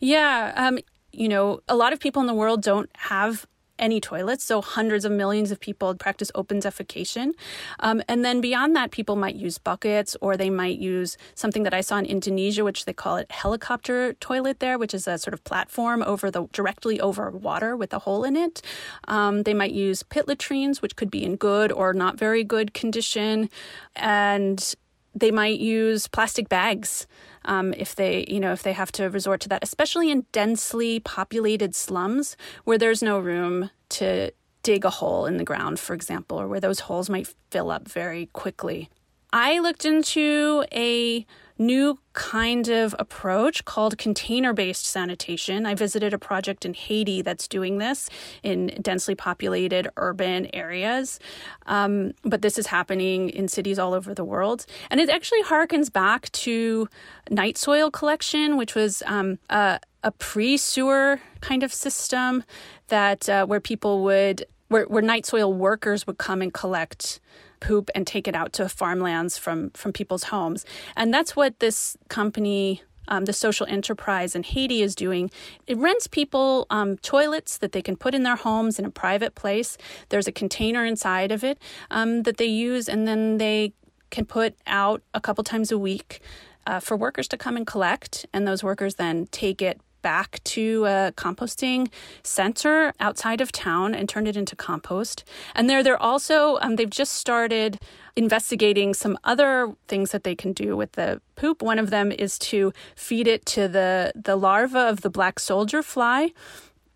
[0.00, 0.78] Yeah, um,
[1.12, 3.46] you know, a lot of people in the world don't have
[3.78, 4.44] any toilets.
[4.44, 7.32] So hundreds of millions of people practice open defecation.
[7.80, 11.74] Um, and then beyond that, people might use buckets or they might use something that
[11.74, 15.34] I saw in Indonesia, which they call it helicopter toilet there, which is a sort
[15.34, 18.62] of platform over the directly over water with a hole in it.
[19.08, 22.74] Um, they might use pit latrines, which could be in good or not very good
[22.74, 23.50] condition.
[23.94, 24.74] And
[25.16, 27.06] they might use plastic bags
[27.46, 31.00] um, if they, you know, if they have to resort to that, especially in densely
[31.00, 34.30] populated slums where there's no room to
[34.62, 37.88] dig a hole in the ground, for example, or where those holes might fill up
[37.88, 38.90] very quickly.
[39.32, 41.24] I looked into a
[41.58, 45.66] new kind of approach called container based sanitation.
[45.66, 48.08] I visited a project in Haiti that's doing this
[48.42, 51.18] in densely populated urban areas.
[51.66, 54.66] Um, but this is happening in cities all over the world.
[54.90, 56.88] And it actually harkens back to
[57.30, 62.44] night soil collection, which was um, a, a pre sewer kind of system
[62.88, 67.20] that uh, where people would, where, where night soil workers would come and collect
[67.66, 70.64] poop and take it out to farmlands from from people's homes.
[70.96, 75.30] And that's what this company um, the social enterprise in Haiti is doing.
[75.66, 79.34] It rents people um, toilets that they can put in their homes in a private
[79.34, 79.78] place.
[80.08, 81.58] There's a container inside of it
[81.90, 83.72] um, that they use, and then they
[84.10, 86.20] can put out a couple times a week
[86.66, 88.26] uh, for workers to come and collect.
[88.32, 91.90] And those workers then take it back to a composting
[92.22, 95.24] center outside of town and turned it into compost.
[95.56, 97.80] And there, they're also um, they've just started
[98.14, 101.60] investigating some other things that they can do with the poop.
[101.60, 105.82] One of them is to feed it to the the larva of the black soldier
[105.82, 106.30] fly.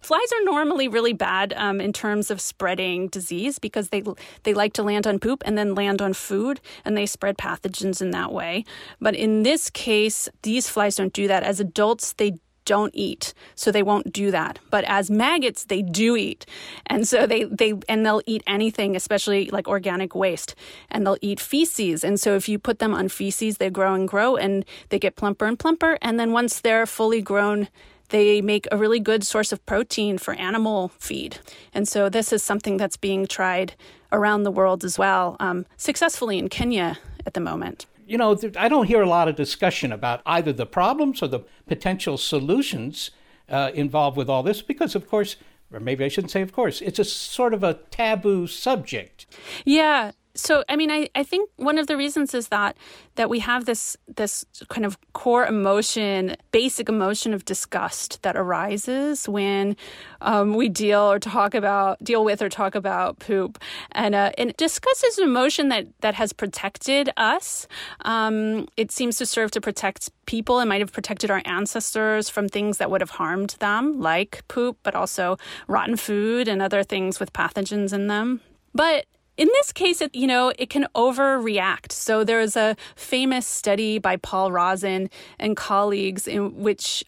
[0.01, 4.05] Flies are normally really bad um, in terms of spreading disease because they
[4.45, 8.01] they like to land on poop and then land on food and they spread pathogens
[8.01, 8.65] in that way.
[9.01, 11.43] But in this case, these flies don't do that.
[11.43, 12.39] As adults, they
[12.71, 14.61] don't eat, so they won't do that.
[14.71, 16.47] But as maggots, they do eat,
[16.87, 20.55] and so they they and they'll eat anything, especially like organic waste,
[20.89, 22.05] and they'll eat feces.
[22.05, 25.17] And so if you put them on feces, they grow and grow, and they get
[25.17, 25.99] plumper and plumper.
[26.01, 27.67] And then once they're fully grown,
[28.11, 31.39] they make a really good source of protein for animal feed.
[31.75, 33.75] And so this is something that's being tried
[34.13, 38.69] around the world as well, um, successfully in Kenya at the moment you know, I
[38.69, 43.13] don't hear a lot of discussion about either the problems or the potential solutions
[43.49, 45.37] uh, involved with all this because, of course,
[45.73, 49.27] or maybe I shouldn't say, of course, it's a sort of a taboo subject.
[49.65, 52.77] Yeah, so i mean I, I think one of the reasons is that
[53.17, 59.29] that we have this this kind of core emotion basic emotion of disgust that arises
[59.29, 59.77] when
[60.21, 63.59] um, we deal or talk about deal with or talk about poop.
[63.93, 67.67] And uh, and disgust is an emotion that that has protected us.
[68.03, 70.61] Um, it seems to serve to protect people.
[70.61, 74.79] It might have protected our ancestors from things that would have harmed them like poop
[74.83, 78.41] but also rotten food and other things with pathogens in them.
[78.75, 79.07] But
[79.41, 81.93] in this case, it, you know, it can overreact.
[81.93, 87.03] So there's a famous study by Paul Rozin and colleagues in which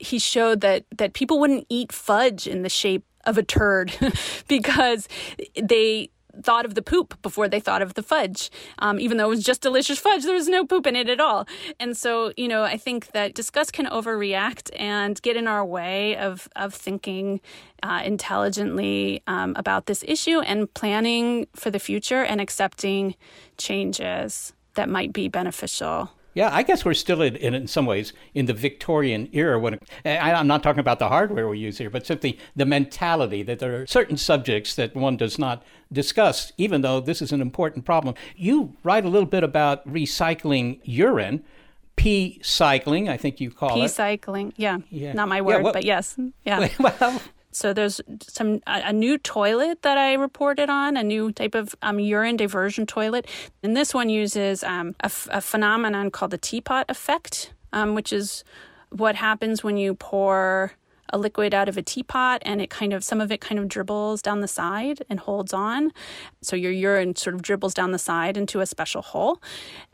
[0.00, 3.92] he showed that that people wouldn't eat fudge in the shape of a turd
[4.48, 5.06] because
[5.54, 6.10] they
[6.42, 8.50] thought of the poop before they thought of the fudge.
[8.78, 11.20] Um, even though it was just delicious fudge, there was no poop in it at
[11.20, 11.46] all.
[11.78, 16.16] And so, you know, I think that disgust can overreact and get in our way
[16.16, 17.40] of, of thinking
[17.82, 23.14] uh, intelligently um, about this issue and planning for the future and accepting
[23.58, 26.10] changes that might be beneficial.
[26.36, 29.58] Yeah, I guess we're still in, in, in some ways in the Victorian era.
[29.58, 33.42] When I, I'm not talking about the hardware we use here, but simply the mentality
[33.44, 37.40] that there are certain subjects that one does not discuss, even though this is an
[37.40, 38.14] important problem.
[38.36, 41.42] You write a little bit about recycling urine.
[41.96, 43.82] P cycling, I think you call P it.
[43.84, 44.80] P cycling, yeah.
[44.90, 45.14] yeah.
[45.14, 46.18] Not my word, yeah, well, but yes.
[46.44, 46.68] Yeah.
[46.78, 47.22] Well,
[47.56, 51.74] so there's some a, a, new toilet that I reported on, a new type of
[51.80, 53.26] um, urine diversion toilet,
[53.62, 58.12] and this one uses um, a, f- a phenomenon called the teapot effect, um, which
[58.12, 58.44] is
[58.90, 60.72] what happens when you pour
[61.10, 63.68] a liquid out of a teapot and it kind of some of it kind of
[63.68, 65.92] dribbles down the side and holds on.
[66.42, 69.40] So your urine sort of dribbles down the side into a special hole.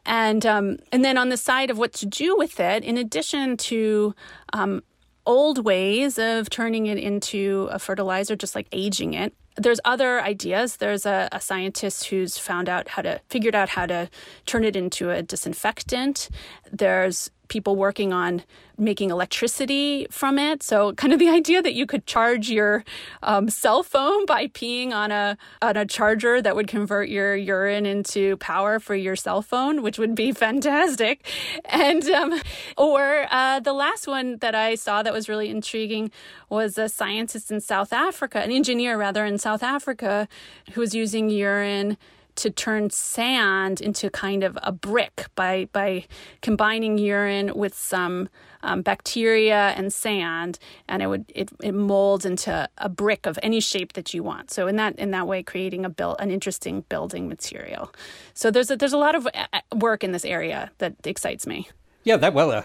[0.05, 3.57] And um, and then on the side of what to do with it in addition
[3.59, 4.15] to
[4.53, 4.83] um,
[5.27, 9.35] old ways of turning it into a fertilizer, just like aging it.
[9.57, 10.77] There's other ideas.
[10.77, 14.09] There's a, a, scientist who's found out how to figured out how to
[14.47, 16.31] turn it into a disinfectant.
[16.73, 18.43] There's people working on
[18.79, 20.63] making electricity from it.
[20.63, 22.83] So, kind of the idea that you could charge your
[23.23, 27.85] um, cell phone by peeing on a on a charger that would convert your urine
[27.85, 31.27] into power for your cell phone, which would be fantastic.
[31.67, 32.41] And um,
[32.79, 36.11] or uh, the last one that I saw that was really intriguing
[36.49, 40.27] was a scientist in South Africa, an engineer rather in South Africa,
[40.73, 41.99] who was using urine
[42.37, 46.05] to turn sand into kind of a brick by by
[46.41, 48.29] combining urine with some
[48.63, 50.59] um, bacteria and sand,
[50.89, 54.51] and it would it, it molds into a brick of any shape that you want.
[54.51, 57.93] So in that in that way, creating a build an interesting building material.
[58.35, 61.69] So there's a, there's a lot of uh, work in this area that excites me.
[62.05, 62.63] Yeah, that well, uh,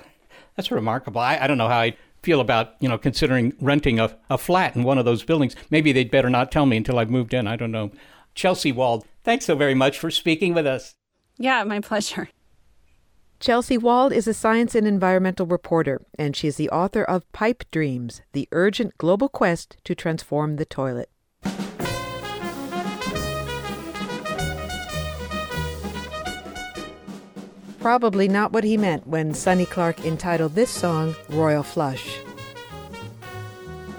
[0.55, 1.21] that's remarkable.
[1.21, 4.75] I, I don't know how I feel about you know considering renting a, a flat
[4.75, 5.55] in one of those buildings.
[5.69, 7.47] Maybe they'd better not tell me until I've moved in.
[7.47, 7.91] I don't know.
[8.37, 10.93] Chelsea Wald, thanks so very much for speaking with us.
[11.39, 12.29] Yeah, my pleasure.
[13.39, 17.63] Chelsea Wald is a science and environmental reporter, and she is the author of Pipe
[17.71, 21.09] Dreams The Urgent Global Quest to Transform the Toilet.
[27.79, 32.19] Probably not what he meant when Sonny Clark entitled this song Royal Flush.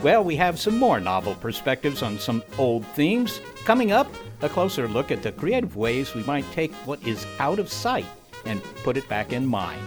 [0.01, 3.41] Well, we have some more novel perspectives on some old themes.
[3.65, 4.09] Coming up,
[4.43, 8.07] a closer look at the creative ways we might take what is out of sight
[8.45, 9.81] and put it back in mind.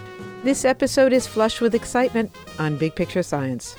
[0.44, 3.76] This episode is flush with excitement on Big Picture Science.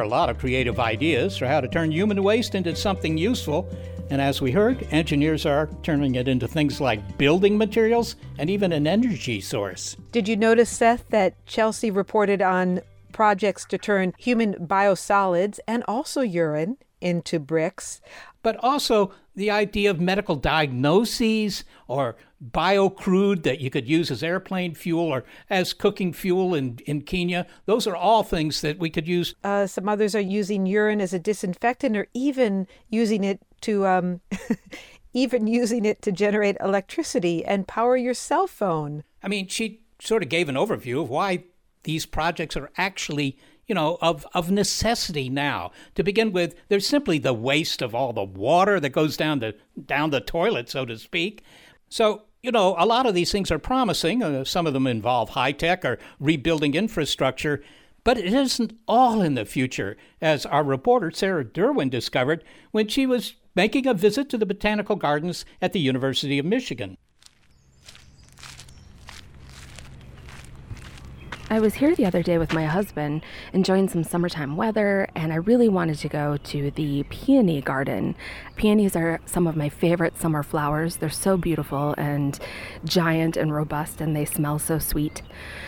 [0.00, 3.68] Are a lot of creative ideas for how to turn human waste into something useful,
[4.08, 8.72] and as we heard, engineers are turning it into things like building materials and even
[8.72, 9.96] an energy source.
[10.10, 12.80] Did you notice, Seth, that Chelsea reported on
[13.12, 18.00] projects to turn human biosolids and also urine into bricks?
[18.42, 22.14] But also the idea of medical diagnoses or
[22.44, 27.46] biocrude that you could use as airplane fuel or as cooking fuel in, in Kenya.
[27.64, 29.34] Those are all things that we could use.
[29.42, 34.20] Uh, some others are using urine as a disinfectant or even using it to um,
[35.14, 39.04] even using it to generate electricity and power your cell phone.
[39.22, 41.44] I mean, she sort of gave an overview of why
[41.84, 43.38] these projects are actually
[43.70, 45.70] you know, of, of necessity now.
[45.94, 49.54] To begin with, there's simply the waste of all the water that goes down the
[49.86, 51.44] down the toilet, so to speak.
[51.88, 54.24] So, you know, a lot of these things are promising.
[54.24, 57.62] Uh, some of them involve high tech or rebuilding infrastructure,
[58.02, 62.42] but it isn't all in the future, as our reporter Sarah Derouin discovered
[62.72, 66.96] when she was making a visit to the botanical gardens at the University of Michigan.
[71.52, 75.36] I was here the other day with my husband, enjoying some summertime weather, and I
[75.36, 78.14] really wanted to go to the peony garden.
[78.54, 80.98] Peonies are some of my favorite summer flowers.
[80.98, 82.38] They're so beautiful and
[82.84, 85.22] giant and robust, and they smell so sweet.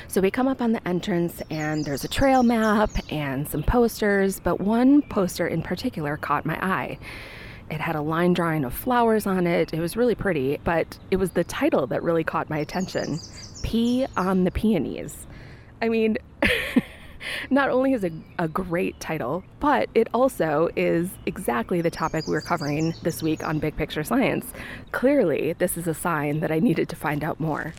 [0.06, 4.38] So we come up on the entrance, and there's a trail map and some posters,
[4.38, 6.96] but one poster in particular caught my eye.
[7.70, 9.74] It had a line drawing of flowers on it.
[9.74, 13.18] It was really pretty, but it was the title that really caught my attention
[13.64, 15.26] Pee on the Peonies.
[15.82, 16.16] I mean,
[17.50, 22.36] not only is it a great title, but it also is exactly the topic we
[22.36, 24.46] are covering this week on Big Picture Science.
[24.92, 27.74] Clearly, this is a sign that I needed to find out more.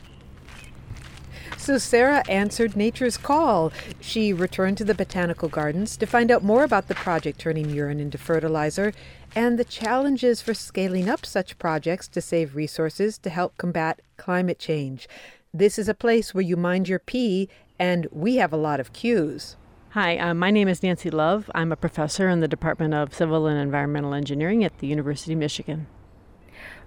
[1.57, 3.71] So Sarah answered nature's call.
[4.01, 8.01] She returned to the botanical gardens to find out more about the project turning urine
[8.01, 8.91] into fertilizer
[9.33, 14.59] and the challenges for scaling up such projects to save resources to help combat climate
[14.59, 15.07] change.
[15.53, 17.47] This is a place where you mind your pee
[17.83, 19.57] and we have a lot of cues.
[19.89, 21.51] Hi, uh, my name is Nancy Love.
[21.53, 25.39] I'm a professor in the Department of Civil and Environmental Engineering at the University of
[25.39, 25.87] Michigan.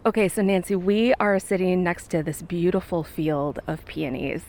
[0.06, 4.44] Okay, so Nancy, we are sitting next to this beautiful field of peonies.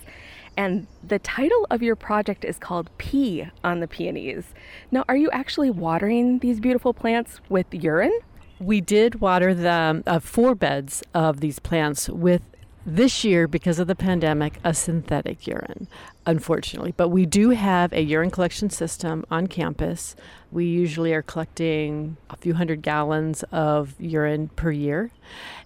[0.55, 4.53] And the title of your project is called Pee on the Peonies.
[4.89, 8.17] Now, are you actually watering these beautiful plants with urine?
[8.61, 12.41] We did water the uh, four beds of these plants with
[12.87, 15.89] this year, because of the pandemic, a synthetic urine,
[16.27, 16.93] unfortunately.
[16.95, 20.15] But we do have a urine collection system on campus.
[20.51, 25.09] We usually are collecting a few hundred gallons of urine per year.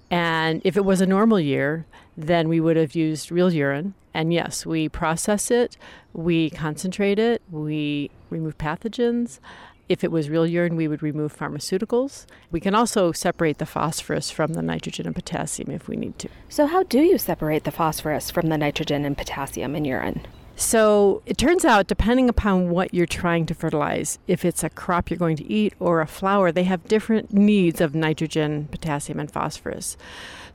[0.09, 1.85] And if it was a normal year,
[2.15, 3.95] then we would have used real urine.
[4.13, 5.77] And yes, we process it,
[6.13, 9.39] we concentrate it, we remove pathogens,
[9.87, 12.25] If it was real urine, we would remove pharmaceuticals.
[12.49, 16.29] We can also separate the phosphorus from the nitrogen and potassium if we need to.
[16.47, 20.25] So, how do you separate the phosphorus from the nitrogen and potassium in urine?
[20.61, 25.09] So it turns out, depending upon what you're trying to fertilize, if it's a crop
[25.09, 29.29] you're going to eat or a flower, they have different needs of nitrogen, potassium, and
[29.31, 29.97] phosphorus.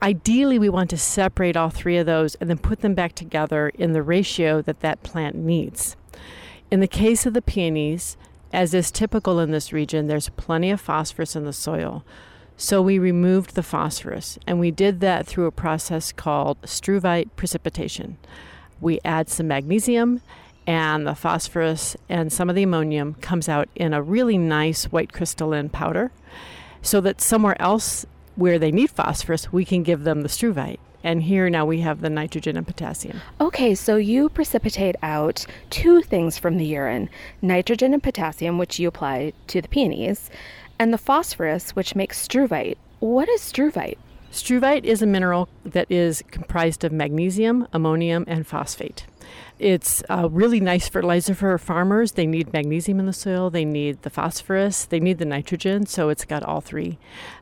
[0.01, 3.67] Ideally, we want to separate all three of those and then put them back together
[3.75, 5.97] in the ratio that that plant needs.
[6.71, 8.15] In the case of the peonies,
[8.53, 12.05] as is typical in this region, there's plenty of phosphorus in the soil.
[12.55, 18.17] So we removed the phosphorus, and we did that through a process called struvite precipitation
[18.81, 20.21] we add some magnesium
[20.65, 25.13] and the phosphorus and some of the ammonium comes out in a really nice white
[25.13, 26.11] crystalline powder
[26.81, 28.05] so that somewhere else
[28.35, 32.01] where they need phosphorus we can give them the struvite and here now we have
[32.01, 33.21] the nitrogen and potassium.
[33.39, 37.09] Okay, so you precipitate out two things from the urine
[37.41, 40.29] nitrogen and potassium, which you apply to the peonies,
[40.79, 42.77] and the phosphorus, which makes struvite.
[42.99, 43.97] What is struvite?
[44.31, 49.05] Struvite is a mineral that is comprised of magnesium, ammonium, and phosphate.
[49.57, 52.11] It's a really nice fertilizer for farmers.
[52.11, 56.09] They need magnesium in the soil, they need the phosphorus, they need the nitrogen, so
[56.09, 56.99] it's got all three.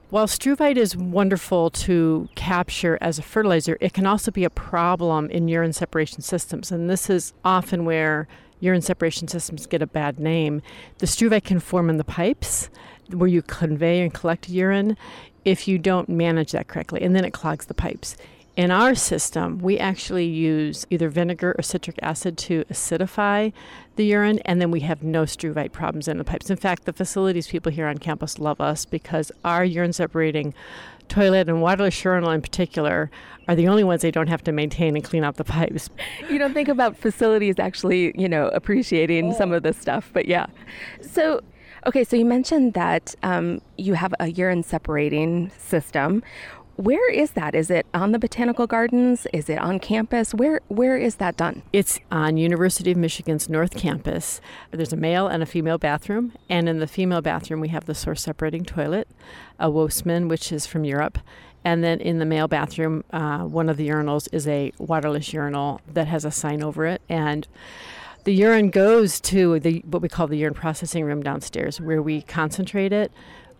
[0.10, 5.30] While struvite is wonderful to capture as a fertilizer, it can also be a problem
[5.30, 8.28] in urine separation systems, and this is often where
[8.60, 10.62] urine separation systems get a bad name.
[11.00, 12.70] The struvite can form in the pipes
[13.12, 14.96] where you convey and collect urine
[15.46, 18.18] if you don't manage that correctly, and then it clogs the pipes.
[18.56, 23.52] In our system, we actually use either vinegar or citric acid to acidify
[23.98, 26.50] the urine, and then we have no struvite problems in the pipes.
[26.50, 30.54] In fact, the facilities people here on campus love us because our urine separating
[31.10, 33.12] toilet and waterless urinal in particular
[33.48, 35.90] are the only ones they don't have to maintain and clean out the pipes.
[36.30, 40.48] You don't think about facilities actually, you know, appreciating some of this stuff, but yeah.
[41.02, 41.42] So
[41.88, 46.24] Okay, so you mentioned that um, you have a urine separating system.
[46.78, 47.54] Where is that?
[47.54, 49.28] Is it on the botanical gardens?
[49.32, 50.34] Is it on campus?
[50.34, 51.62] Where where is that done?
[51.72, 54.42] It's on University of Michigan's North Campus.
[54.72, 57.96] There's a male and a female bathroom, and in the female bathroom we have the
[57.96, 59.08] source separating toilet,
[59.60, 61.20] a Wostman, which is from Europe,
[61.64, 65.82] and then in the male bathroom, uh, one of the urinals is a waterless urinal
[65.94, 67.48] that has a sign over it, and
[68.26, 72.24] the urine goes to the what we call the urine processing room downstairs, where we
[72.24, 73.12] concentrate it,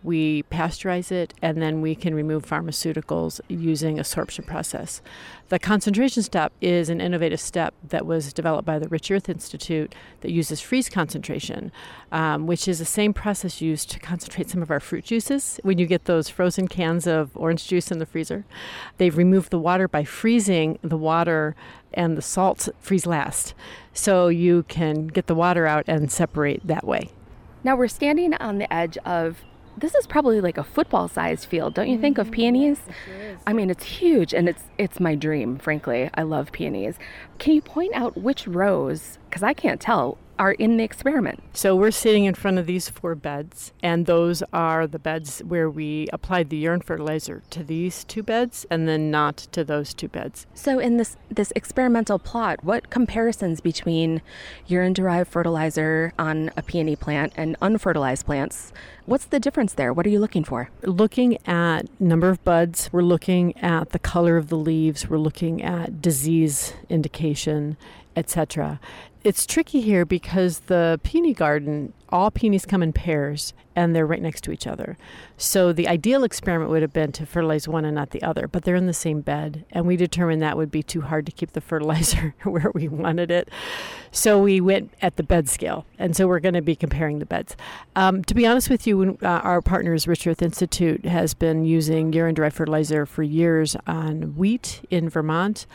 [0.02, 5.02] we pasteurize it, and then we can remove pharmaceuticals using a sorption process.
[5.50, 9.94] The concentration step is an innovative step that was developed by the Rich Earth Institute
[10.22, 11.72] that uses freeze concentration,
[12.12, 15.60] um, which is the same process used to concentrate some of our fruit juices.
[15.62, 18.46] When you get those frozen cans of orange juice in the freezer,
[18.98, 21.56] they've removed the water by freezing the water
[21.94, 23.54] and the salts freeze last.
[23.96, 27.10] So you can get the water out and separate that way.
[27.64, 29.42] Now we're standing on the edge of
[29.78, 32.36] this is probably like a football sized field, don't you think, of mm-hmm.
[32.36, 32.80] peonies?
[33.06, 36.10] Sure I mean, it's huge and it's it's my dream, frankly.
[36.14, 36.96] I love peonies.
[37.40, 41.42] Can you point out which rows, because I can't tell, are in the experiment.
[41.54, 45.70] So we're sitting in front of these four beds, and those are the beds where
[45.70, 50.08] we applied the urine fertilizer to these two beds and then not to those two
[50.08, 50.46] beds.
[50.54, 54.22] So in this this experimental plot, what comparisons between
[54.68, 58.74] urine derived fertilizer on a peony plant and unfertilized plants?
[59.06, 59.94] What's the difference there?
[59.94, 60.70] What are you looking for?
[60.82, 65.62] Looking at number of buds, we're looking at the color of the leaves, we're looking
[65.62, 67.78] at disease indication,
[68.16, 68.80] etc
[69.26, 74.22] it's tricky here because the peony garden, all peonies come in pairs and they're right
[74.22, 74.98] next to each other.
[75.36, 78.64] So the ideal experiment would have been to fertilize one and not the other, but
[78.64, 79.66] they're in the same bed.
[79.72, 83.32] And we determined that would be too hard to keep the fertilizer where we wanted
[83.32, 83.50] it.
[84.12, 85.88] So we went at the bed scale.
[85.98, 87.58] And so we're going to be comparing the beds.
[87.96, 92.14] Um, to be honest with you, uh, our partners, Rich Earth Institute, has been using
[92.14, 95.66] urine derived fertilizer for years on wheat in Vermont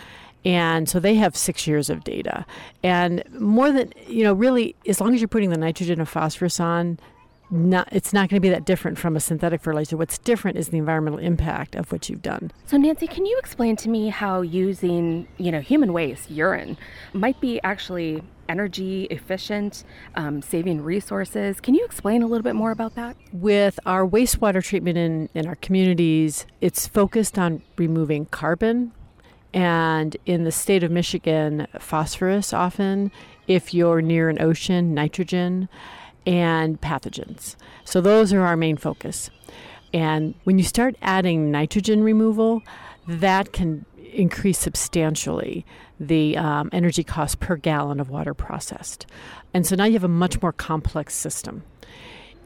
[0.45, 2.47] and so they have six years of data.
[2.83, 6.61] And more than, you know, really, as long as you're putting the nitrogen and phosphorus
[6.61, 6.99] on,
[7.51, 9.97] not, it's not going to be that different from a synthetic fertilizer.
[9.97, 12.53] What's different is the environmental impact of what you've done.
[12.67, 16.77] So, Nancy, can you explain to me how using, you know, human waste, urine,
[17.13, 19.85] might be actually energy efficient,
[20.15, 21.61] um, saving resources?
[21.61, 23.17] Can you explain a little bit more about that?
[23.33, 28.93] With our wastewater treatment in, in our communities, it's focused on removing carbon
[29.53, 33.11] and in the state of Michigan, phosphorus often,
[33.47, 35.69] if you're near an ocean, nitrogen,
[36.27, 37.57] and pathogens.
[37.85, 39.31] So those are our main focus.
[39.93, 42.63] And when you start adding nitrogen removal,
[43.09, 45.65] that can increase substantially
[45.99, 49.07] the um, energy cost per gallon of water processed.
[49.53, 51.65] And so now you have a much more complex system.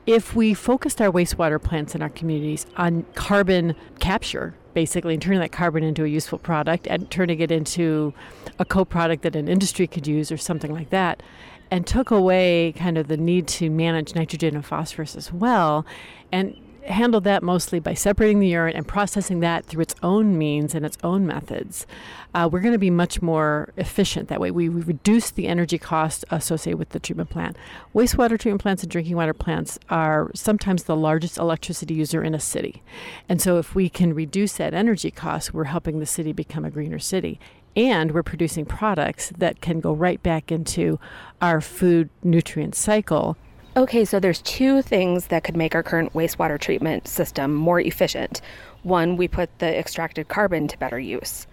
[0.07, 5.41] If we focused our wastewater plants in our communities on carbon capture, basically, and turning
[5.41, 8.12] that carbon into a useful product and turning it into
[8.59, 11.22] a co product that an industry could use or something like that,
[11.70, 15.87] and took away kind of the need to manage nitrogen and phosphorus as well,
[16.31, 16.57] and
[16.87, 20.85] handled that mostly by separating the urine and processing that through its own means and
[20.85, 21.87] its own methods.
[22.35, 24.51] Uh, we're going to be much more efficient that way.
[24.51, 27.57] We, we reduce the energy cost associated with the treatment plant.
[27.95, 32.41] Wastewater treatment plants and drinking water plants are sometimes the largest electricity user in a
[32.41, 32.82] city.
[33.28, 36.70] And so, if we can reduce that energy cost, we're helping the city become a
[36.70, 37.39] greener city
[37.76, 40.99] and we're producing products that can go right back into
[41.43, 43.37] our food nutrient cycle
[43.77, 48.41] Okay, so there's two things that could make our current wastewater treatment system more efficient.
[48.85, 51.49] One, we put the extracted carbon to better use.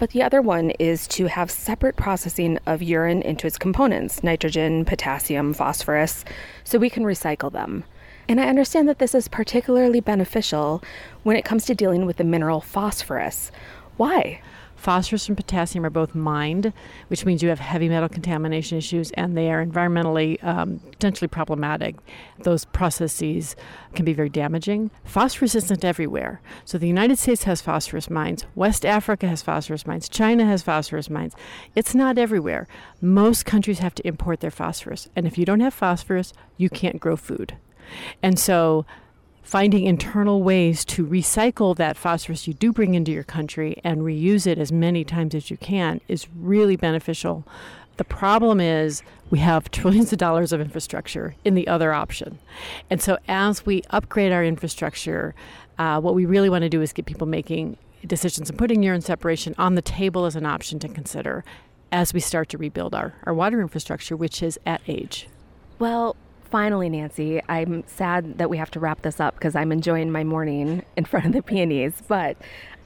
[0.00, 4.84] But the other one is to have separate processing of urine into its components nitrogen,
[4.84, 6.24] potassium, phosphorus
[6.64, 7.84] so we can recycle them.
[8.28, 10.82] And I understand that this is particularly beneficial
[11.22, 13.52] when it comes to dealing with the mineral phosphorus.
[13.96, 14.40] Why?
[14.80, 16.72] Phosphorus and potassium are both mined,
[17.08, 21.96] which means you have heavy metal contamination issues and they are environmentally um, potentially problematic.
[22.38, 23.56] Those processes
[23.94, 24.90] can be very damaging.
[25.04, 26.40] Phosphorus isn't everywhere.
[26.64, 31.10] So the United States has phosphorus mines, West Africa has phosphorus mines, China has phosphorus
[31.10, 31.34] mines.
[31.74, 32.66] It's not everywhere.
[33.02, 35.08] Most countries have to import their phosphorus.
[35.14, 37.58] And if you don't have phosphorus, you can't grow food.
[38.22, 38.86] And so
[39.42, 44.46] finding internal ways to recycle that phosphorus you do bring into your country and reuse
[44.46, 47.44] it as many times as you can is really beneficial.
[47.96, 52.38] The problem is we have trillions of dollars of infrastructure in the other option.
[52.88, 55.34] And so as we upgrade our infrastructure,
[55.78, 57.76] uh, what we really want to do is get people making
[58.06, 61.44] decisions and putting urine separation on the table as an option to consider
[61.92, 65.28] as we start to rebuild our, our water infrastructure, which is at age.
[65.78, 66.16] Well,
[66.50, 70.24] finally, Nancy, I'm sad that we have to wrap this up because I'm enjoying my
[70.24, 72.02] morning in front of the peonies.
[72.08, 72.36] But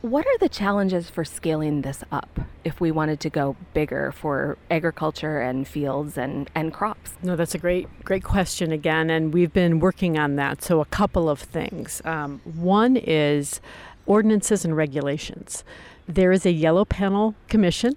[0.03, 4.59] what are the challenges for scaling this up if we wanted to go bigger for
[4.71, 7.13] agriculture and fields and, and crops?
[7.23, 9.09] No, that's a great, great question again.
[9.09, 10.63] And we've been working on that.
[10.63, 12.03] So, a couple of things.
[12.05, 13.61] Um, one is
[14.07, 15.65] ordinances and regulations.
[16.07, 17.95] There is a yellow panel commission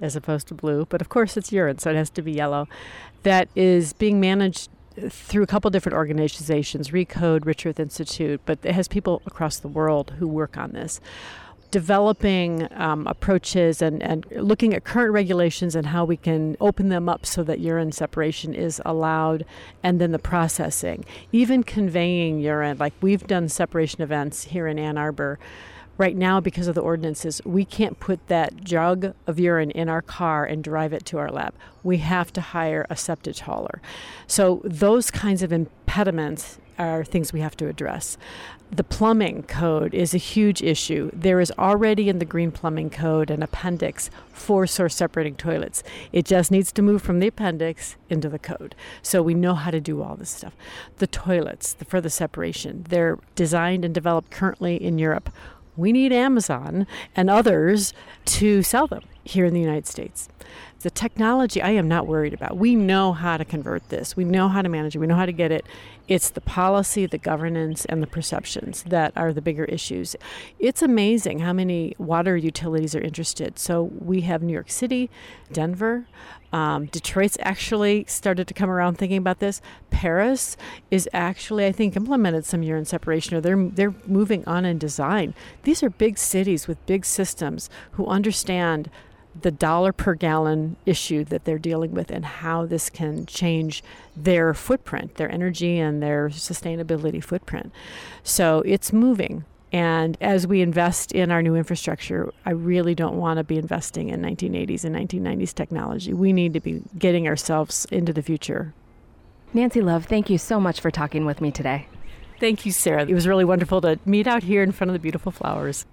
[0.00, 2.66] as opposed to blue, but of course it's urine, so it has to be yellow,
[3.22, 4.70] that is being managed
[5.08, 9.68] through a couple different organizations, Recode, Rich Earth Institute, but it has people across the
[9.68, 11.00] world who work on this.
[11.70, 17.08] Developing um, approaches and, and looking at current regulations and how we can open them
[17.08, 19.44] up so that urine separation is allowed,
[19.82, 21.04] and then the processing.
[21.30, 25.38] Even conveying urine, like we've done separation events here in Ann Arbor
[26.00, 30.00] Right now, because of the ordinances, we can't put that jug of urine in our
[30.00, 31.52] car and drive it to our lab.
[31.82, 33.82] We have to hire a septic hauler.
[34.26, 38.16] So, those kinds of impediments are things we have to address.
[38.70, 41.10] The plumbing code is a huge issue.
[41.12, 45.82] There is already in the Green Plumbing Code an appendix for source separating toilets.
[46.12, 48.74] It just needs to move from the appendix into the code.
[49.02, 50.56] So we know how to do all this stuff.
[50.96, 55.30] The toilets for the separation, they're designed and developed currently in Europe
[55.80, 57.92] we need Amazon and others
[58.26, 60.28] to sell them here in the United States.
[60.80, 62.56] The technology I am not worried about.
[62.56, 64.16] We know how to convert this.
[64.16, 64.98] We know how to manage it.
[64.98, 65.66] We know how to get it.
[66.08, 70.16] It's the policy, the governance, and the perceptions that are the bigger issues.
[70.58, 73.58] It's amazing how many water utilities are interested.
[73.58, 75.10] So we have New York City,
[75.52, 76.06] Denver,
[76.52, 79.60] um, Detroit's actually started to come around thinking about this.
[79.90, 80.56] Paris
[80.90, 85.34] is actually, I think, implemented some urine separation, or they're they're moving on in design.
[85.62, 88.90] These are big cities with big systems who understand
[89.42, 93.82] the dollar per gallon issue that they're dealing with and how this can change
[94.16, 97.72] their footprint, their energy and their sustainability footprint.
[98.22, 99.44] So it's moving.
[99.72, 104.08] And as we invest in our new infrastructure, I really don't want to be investing
[104.08, 106.12] in 1980s and 1990s technology.
[106.12, 108.74] We need to be getting ourselves into the future.
[109.54, 111.86] Nancy Love, thank you so much for talking with me today.
[112.40, 113.04] Thank you, Sarah.
[113.06, 115.86] It was really wonderful to meet out here in front of the beautiful flowers.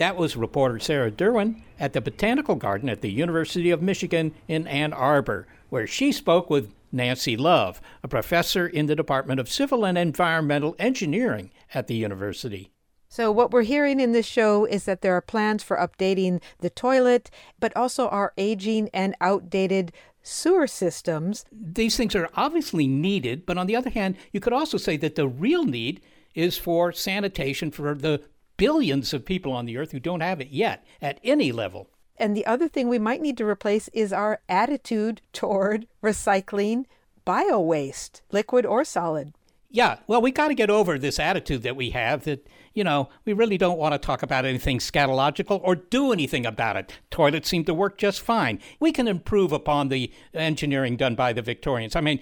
[0.00, 4.66] That was reporter Sarah Derouin at the Botanical Garden at the University of Michigan in
[4.66, 9.84] Ann Arbor, where she spoke with Nancy Love, a professor in the Department of Civil
[9.84, 12.70] and Environmental Engineering at the university.
[13.10, 16.70] So, what we're hearing in this show is that there are plans for updating the
[16.70, 19.92] toilet, but also our aging and outdated
[20.22, 21.44] sewer systems.
[21.52, 25.16] These things are obviously needed, but on the other hand, you could also say that
[25.16, 26.00] the real need
[26.34, 28.22] is for sanitation for the
[28.60, 31.88] billions of people on the earth who don't have it yet at any level.
[32.18, 36.84] And the other thing we might need to replace is our attitude toward recycling
[37.24, 39.32] bio waste, liquid or solid.
[39.70, 43.08] Yeah, well, we got to get over this attitude that we have that, you know,
[43.24, 46.92] we really don't want to talk about anything scatological or do anything about it.
[47.10, 48.58] Toilets seem to work just fine.
[48.78, 51.96] We can improve upon the engineering done by the Victorians.
[51.96, 52.20] I mean,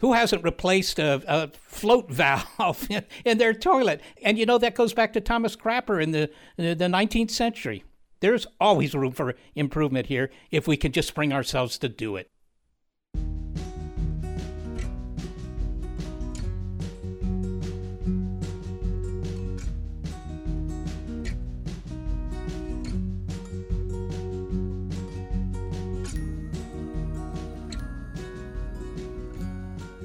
[0.00, 2.88] who hasn't replaced a, a float valve
[3.24, 4.00] in their toilet?
[4.22, 7.84] And you know that goes back to Thomas Crapper in the the 19th century.
[8.20, 12.30] There's always room for improvement here if we can just bring ourselves to do it.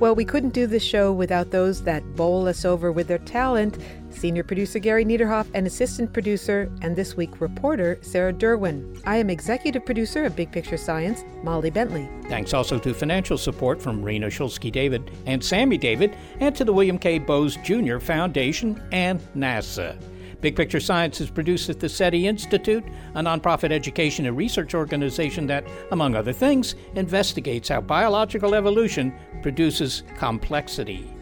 [0.04, 3.78] Well, we couldn't do this show without those that bowl us over with their talent.
[4.10, 9.02] Senior producer Gary Niederhoff and assistant producer and this week reporter Sarah Derouin.
[9.06, 12.10] I am executive producer of Big Picture Science, Molly Bentley.
[12.24, 16.74] Thanks also to financial support from Rena Shulsky David and Sammy David, and to the
[16.74, 17.18] William K.
[17.18, 18.00] Bowes Jr.
[18.00, 19.98] Foundation and NASA.
[20.42, 22.84] Big Picture Science is produced at the SETI Institute,
[23.16, 29.14] a nonprofit education and research organization that, among other things, investigates how biological evolution
[29.44, 31.14] produces complexity.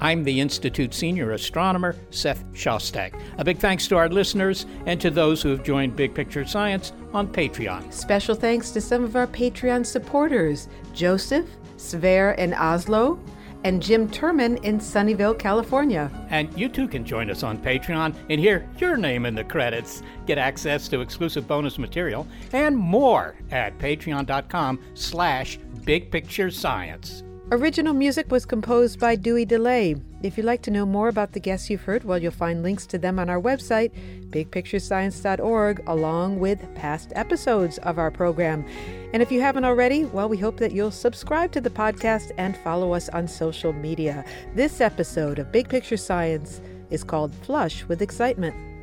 [0.00, 3.18] I'm the Institute Senior Astronomer, Seth Shostak.
[3.38, 6.92] A big thanks to our listeners and to those who have joined Big Picture Science
[7.14, 7.92] on Patreon.
[7.92, 11.48] Special thanks to some of our Patreon supporters Joseph,
[11.78, 13.18] Sver, and Oslo,
[13.64, 16.10] and Jim Turman in Sunnyvale, California.
[16.28, 20.02] And you too can join us on Patreon and hear your name in the credits,
[20.26, 27.25] get access to exclusive bonus material, and more at patreon.com slash bigpicturescience.
[27.52, 30.02] Original music was composed by Dewey Dellay.
[30.20, 32.86] If you'd like to know more about the guests you've heard, well, you'll find links
[32.86, 33.92] to them on our website,
[34.30, 38.66] bigpicturescience.org, along with past episodes of our program.
[39.12, 42.56] And if you haven't already, well, we hope that you'll subscribe to the podcast and
[42.56, 44.24] follow us on social media.
[44.56, 48.75] This episode of Big Picture Science is called Flush with Excitement.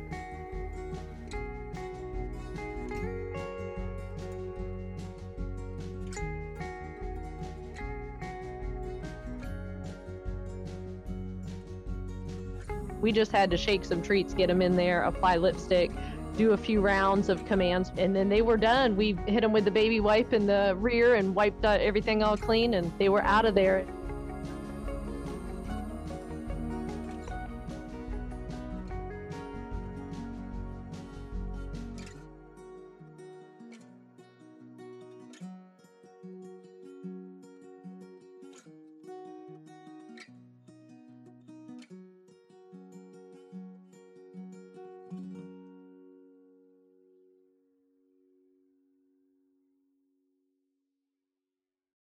[13.04, 15.90] We just had to shake some treats, get them in there, apply lipstick,
[16.38, 18.96] do a few rounds of commands, and then they were done.
[18.96, 22.38] We hit them with the baby wipe in the rear and wiped uh, everything all
[22.38, 23.84] clean, and they were out of there.